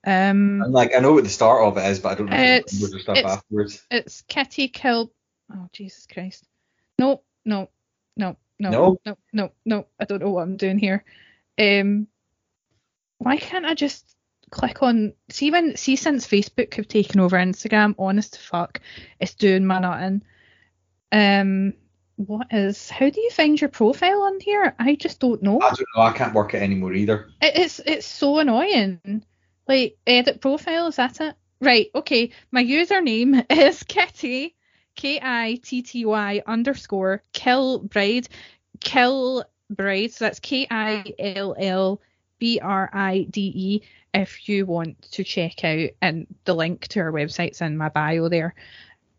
Um, 0.07 0.61
I'm 0.63 0.71
like, 0.71 0.95
I 0.95 0.99
know 0.99 1.13
what 1.13 1.23
the 1.23 1.29
start 1.31 1.63
of 1.63 1.77
it 1.77 1.89
is, 1.89 1.99
but 1.99 2.11
I 2.11 2.15
don't 2.15 2.29
know 2.29 2.37
It's- 2.37 2.79
the 2.91 2.99
stuff 2.99 3.17
it's- 3.17 3.33
afterwards. 3.37 3.83
it's 3.89 4.21
Kitty 4.21 4.67
Kill. 4.67 5.11
Oh 5.53 5.67
Jesus 5.73 6.07
Christ! 6.11 6.43
No, 6.97 7.21
no, 7.43 7.69
no, 8.15 8.37
no, 8.59 8.69
No? 8.71 8.97
no, 9.05 9.17
no, 9.33 9.51
no. 9.65 9.87
I 9.99 10.05
don't 10.05 10.21
know 10.21 10.31
what 10.31 10.43
I'm 10.43 10.57
doing 10.57 10.79
here. 10.79 11.03
Um, 11.57 12.07
why 13.17 13.37
can't 13.37 13.65
I 13.65 13.73
just 13.73 14.05
click 14.51 14.83
on? 14.83 15.13
See 15.29 15.51
when 15.51 15.75
see 15.77 15.95
since 15.95 16.27
Facebook 16.27 16.73
have 16.75 16.87
taken 16.87 17.19
over 17.19 17.37
Instagram, 17.37 17.95
honest 17.97 18.33
to 18.33 18.39
fuck, 18.39 18.81
it's 19.19 19.33
doing 19.35 19.65
my 19.65 19.79
nothing. 19.79 20.21
Um, 21.11 21.73
what 22.17 22.47
is? 22.51 22.89
How 22.89 23.09
do 23.09 23.19
you 23.21 23.29
find 23.31 23.59
your 23.59 23.69
profile 23.69 24.21
on 24.23 24.39
here? 24.39 24.73
I 24.79 24.95
just 24.95 25.19
don't 25.19 25.41
know. 25.43 25.57
I 25.61 25.69
don't 25.69 25.85
know. 25.95 26.01
I 26.03 26.11
can't 26.13 26.33
work 26.33 26.53
it 26.53 26.61
anymore 26.61 26.93
either. 26.93 27.29
It- 27.41 27.57
It's 27.57 27.79
it's 27.79 28.05
so 28.07 28.39
annoying. 28.39 29.23
Like 29.67 29.97
edit 30.05 30.41
profile, 30.41 30.87
is 30.87 30.97
that 30.97 31.19
it? 31.21 31.35
Right, 31.61 31.87
okay. 31.95 32.31
My 32.51 32.63
username 32.63 33.45
is 33.51 33.83
Kitty 33.83 34.55
K 34.95 35.19
I 35.21 35.59
T 35.63 35.81
T 35.81 36.05
Y 36.05 36.41
underscore 36.45 37.21
kill 37.33 37.79
bride. 37.79 38.27
Kill 38.79 39.45
bride. 39.69 40.13
So 40.13 40.25
that's 40.25 40.39
K 40.39 40.67
I 40.69 41.13
L 41.19 41.55
L 41.57 42.01
B 42.39 42.59
R 42.61 42.89
I 42.93 43.27
D 43.29 43.41
E 43.55 43.81
if 44.13 44.47
you 44.47 44.65
want 44.65 45.01
to 45.11 45.23
check 45.23 45.63
out 45.63 45.89
and 46.01 46.27
the 46.45 46.55
link 46.55 46.87
to 46.89 47.01
our 47.01 47.11
website's 47.11 47.61
in 47.61 47.77
my 47.77 47.89
bio 47.89 48.29
there. 48.29 48.55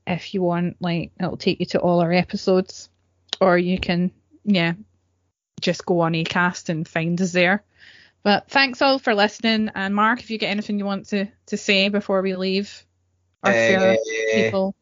If 0.07 0.35
you 0.35 0.43
want, 0.43 0.77
like 0.81 1.13
it'll 1.19 1.37
take 1.37 1.61
you 1.61 1.67
to 1.67 1.81
all 1.81 2.01
our 2.01 2.13
episodes. 2.13 2.89
Or 3.41 3.59
you 3.59 3.79
can 3.79 4.13
yeah, 4.47 4.75
just 5.61 5.85
go 5.85 6.01
on 6.01 6.13
Acast 6.13 6.69
and 6.69 6.87
find 6.87 7.21
us 7.21 7.33
there. 7.33 7.65
But 8.23 8.49
thanks 8.49 8.81
all 8.81 8.99
for 8.99 9.15
listening. 9.15 9.71
And 9.75 9.95
Mark, 9.95 10.21
if 10.21 10.31
you 10.31 10.39
get 10.39 10.51
anything 10.51 10.79
you 10.79 10.85
want 10.85 11.09
to, 11.09 11.27
to 11.47 11.57
say 11.57 11.89
before 11.89 12.23
we 12.23 12.35
leave 12.35 12.85
our 13.43 13.53
Uh, 13.53 13.97
people. 14.35 14.75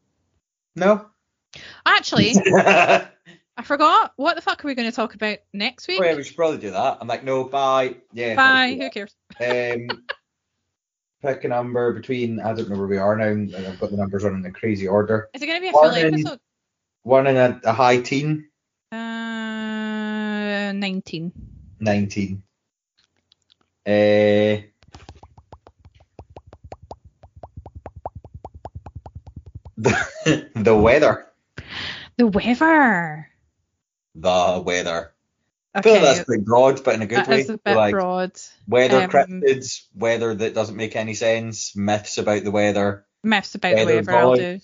No. 0.75 1.07
Actually, 1.85 2.33
I 2.45 3.07
forgot. 3.63 4.11
What 4.17 4.35
the 4.35 4.41
fuck 4.41 4.63
are 4.63 4.67
we 4.67 4.75
going 4.75 4.89
to 4.89 4.95
talk 4.95 5.15
about 5.15 5.37
next 5.53 5.87
week? 5.87 5.99
Oh, 6.01 6.03
yeah, 6.05 6.15
we 6.15 6.23
should 6.23 6.35
probably 6.35 6.57
do 6.57 6.71
that. 6.71 6.97
I'm 6.99 7.07
like, 7.07 7.23
no, 7.23 7.45
bye. 7.45 7.95
Yeah. 8.11 8.35
Bye. 8.35 8.77
Who 8.79 8.89
cares? 8.89 9.15
Um, 9.39 10.03
pick 11.21 11.43
a 11.45 11.47
number 11.47 11.93
between. 11.93 12.41
I 12.41 12.53
don't 12.53 12.69
know 12.69 12.77
where 12.77 12.87
we 12.87 12.97
are 12.97 13.15
now. 13.15 13.27
and 13.27 13.55
I've 13.55 13.79
got 13.79 13.91
the 13.91 13.97
numbers 13.97 14.25
on 14.25 14.35
in 14.35 14.45
a 14.45 14.51
crazy 14.51 14.87
order. 14.87 15.29
Is 15.33 15.41
it 15.41 15.45
going 15.45 15.57
to 15.57 15.61
be 15.61 15.69
a 15.69 15.71
full 15.71 15.83
One 15.83 15.97
in- 15.97 16.13
episode? 16.13 16.39
One 17.03 17.27
in 17.27 17.37
a, 17.37 17.61
a 17.65 17.71
high 17.73 18.01
teen, 18.01 18.49
Uh, 18.91 20.71
19. 20.73 21.31
19. 21.79 22.43
Uh, 23.87 24.61
the, 29.77 30.49
the 30.55 30.75
weather. 30.75 31.27
The 32.17 32.27
weather. 32.27 33.27
The 34.15 34.63
weather. 34.65 35.11
I 35.73 35.81
feel 35.81 35.93
Okay. 35.93 36.01
like 36.05 36.15
that's 36.15 36.25
pretty 36.25 36.43
broad, 36.43 36.83
but 36.85 36.95
in 36.95 37.01
a 37.01 37.05
good 37.07 37.17
That 37.17 37.27
way. 37.27 37.41
is 37.41 37.49
a 37.49 37.57
bit 37.57 37.75
like 37.75 37.91
broad. 37.91 38.31
weather 38.67 39.03
Um, 39.03 39.09
cryptids, 39.09 39.83
weather 39.93 40.33
that 40.33 40.53
doesn't 40.53 40.77
make 40.77 40.95
any 40.95 41.13
sense, 41.13 41.75
myths 41.75 42.17
about 42.17 42.43
the 42.45 42.51
weather, 42.51 43.05
Myths 43.23 43.55
about 43.55 43.69
the 43.75 43.83
Weather 43.85 43.95
weather. 43.97 44.15
I'll 44.15 44.35
do. 44.35 44.59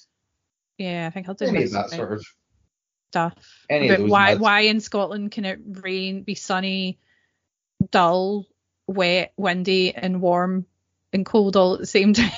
Yeah, 0.77 1.07
I 1.07 1.09
think 1.09 1.27
I'll 1.27 1.35
do 1.35 1.45
any 1.45 1.65
that 1.65 1.89
sort 1.89 2.13
of. 2.13 2.25
stuff. 3.11 3.33
Any 3.69 3.89
of 3.89 3.95
about 3.95 4.03
those 4.03 4.11
why 4.11 4.29
myths. 4.29 4.41
why 4.41 4.59
in 4.61 4.79
Scotland 4.79 5.31
can 5.31 5.43
it 5.45 5.59
rain, 5.65 6.23
be 6.23 6.35
sunny, 6.35 6.97
dull, 7.89 8.45
wet, 8.87 9.33
windy, 9.35 9.93
and 9.93 10.21
warm 10.21 10.65
and 11.11 11.25
cold 11.25 11.57
all 11.57 11.73
at 11.73 11.81
the 11.81 11.85
same 11.87 12.13
time? 12.13 12.31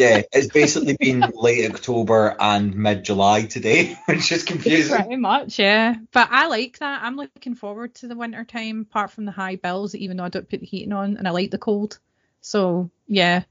Yeah, 0.00 0.22
it's 0.32 0.46
basically 0.46 0.96
been 0.98 1.20
late 1.34 1.70
October 1.70 2.34
and 2.40 2.74
mid 2.74 3.04
July 3.04 3.42
today, 3.42 3.98
which 4.06 4.32
is 4.32 4.44
confusing. 4.44 4.96
Pretty 4.96 5.16
much, 5.16 5.58
yeah. 5.58 5.94
But 6.10 6.28
I 6.30 6.46
like 6.46 6.78
that. 6.78 7.02
I'm 7.02 7.16
looking 7.16 7.54
forward 7.54 7.94
to 7.96 8.08
the 8.08 8.16
winter 8.16 8.44
time, 8.44 8.86
apart 8.90 9.10
from 9.10 9.26
the 9.26 9.30
high 9.30 9.56
bills, 9.56 9.94
even 9.94 10.16
though 10.16 10.24
I 10.24 10.30
don't 10.30 10.48
put 10.48 10.60
the 10.60 10.66
heating 10.66 10.94
on 10.94 11.18
and 11.18 11.28
I 11.28 11.32
like 11.32 11.50
the 11.50 11.58
cold. 11.58 11.98
So 12.40 12.90
yeah, 13.08 13.42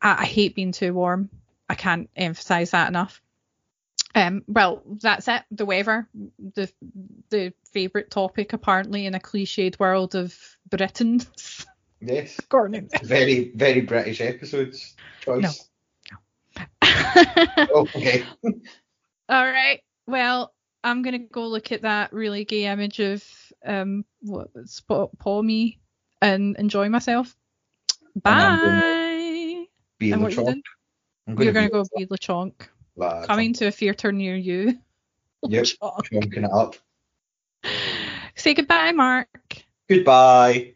I, 0.00 0.22
I 0.22 0.24
hate 0.24 0.54
being 0.54 0.72
too 0.72 0.94
warm. 0.94 1.28
I 1.68 1.74
can't 1.74 2.08
emphasize 2.16 2.70
that 2.70 2.88
enough. 2.88 3.20
Um, 4.14 4.42
well, 4.48 4.80
that's 4.86 5.28
it. 5.28 5.42
The 5.50 5.66
weather, 5.66 6.08
the 6.38 6.72
the 7.28 7.52
favourite 7.72 8.10
topic 8.10 8.54
apparently 8.54 9.04
in 9.04 9.14
a 9.14 9.20
cliched 9.20 9.78
world 9.78 10.14
of 10.14 10.34
Britain. 10.70 11.20
Yes, 12.00 12.40
Gordon. 12.48 12.88
very, 13.02 13.52
very 13.54 13.82
British 13.82 14.22
episodes 14.22 14.94
choice. 15.20 15.44
All 15.44 15.66
Okay. 17.70 18.24
All 19.28 19.44
right. 19.44 19.80
Well, 20.06 20.52
I'm 20.82 21.02
gonna 21.02 21.18
go 21.18 21.46
look 21.46 21.72
at 21.72 21.82
that 21.82 22.12
really 22.12 22.44
gay 22.44 22.66
image 22.66 23.00
of 23.00 23.24
um 23.64 24.04
what 24.20 24.48
spot 24.66 25.10
Pawmi 25.18 25.78
and 26.20 26.56
enjoy 26.56 26.88
myself. 26.88 27.34
I'm 28.24 28.58
gonna 28.58 28.80
Bye. 28.80 29.66
Be 29.98 30.12
And 30.12 30.22
what 30.22 30.32
you 30.32 30.42
Lechonk. 30.42 30.46
doing? 30.46 30.62
I'm 31.26 31.36
You're 31.42 31.52
gonna 31.52 31.68
be 31.68 31.72
go 31.72 31.84
be 31.96 32.06
Lechonk. 32.06 32.68
Lechonk. 32.98 33.26
Coming 33.26 33.52
to 33.54 33.66
a 33.66 33.70
theatre 33.70 34.12
near 34.12 34.36
you. 34.36 34.78
Yep. 35.46 35.64
Chonking 36.10 36.44
it 36.44 36.50
up. 36.50 36.74
Say 38.34 38.54
goodbye, 38.54 38.92
Mark. 38.92 39.28
Goodbye. 39.90 40.52
Bye. 40.52 40.74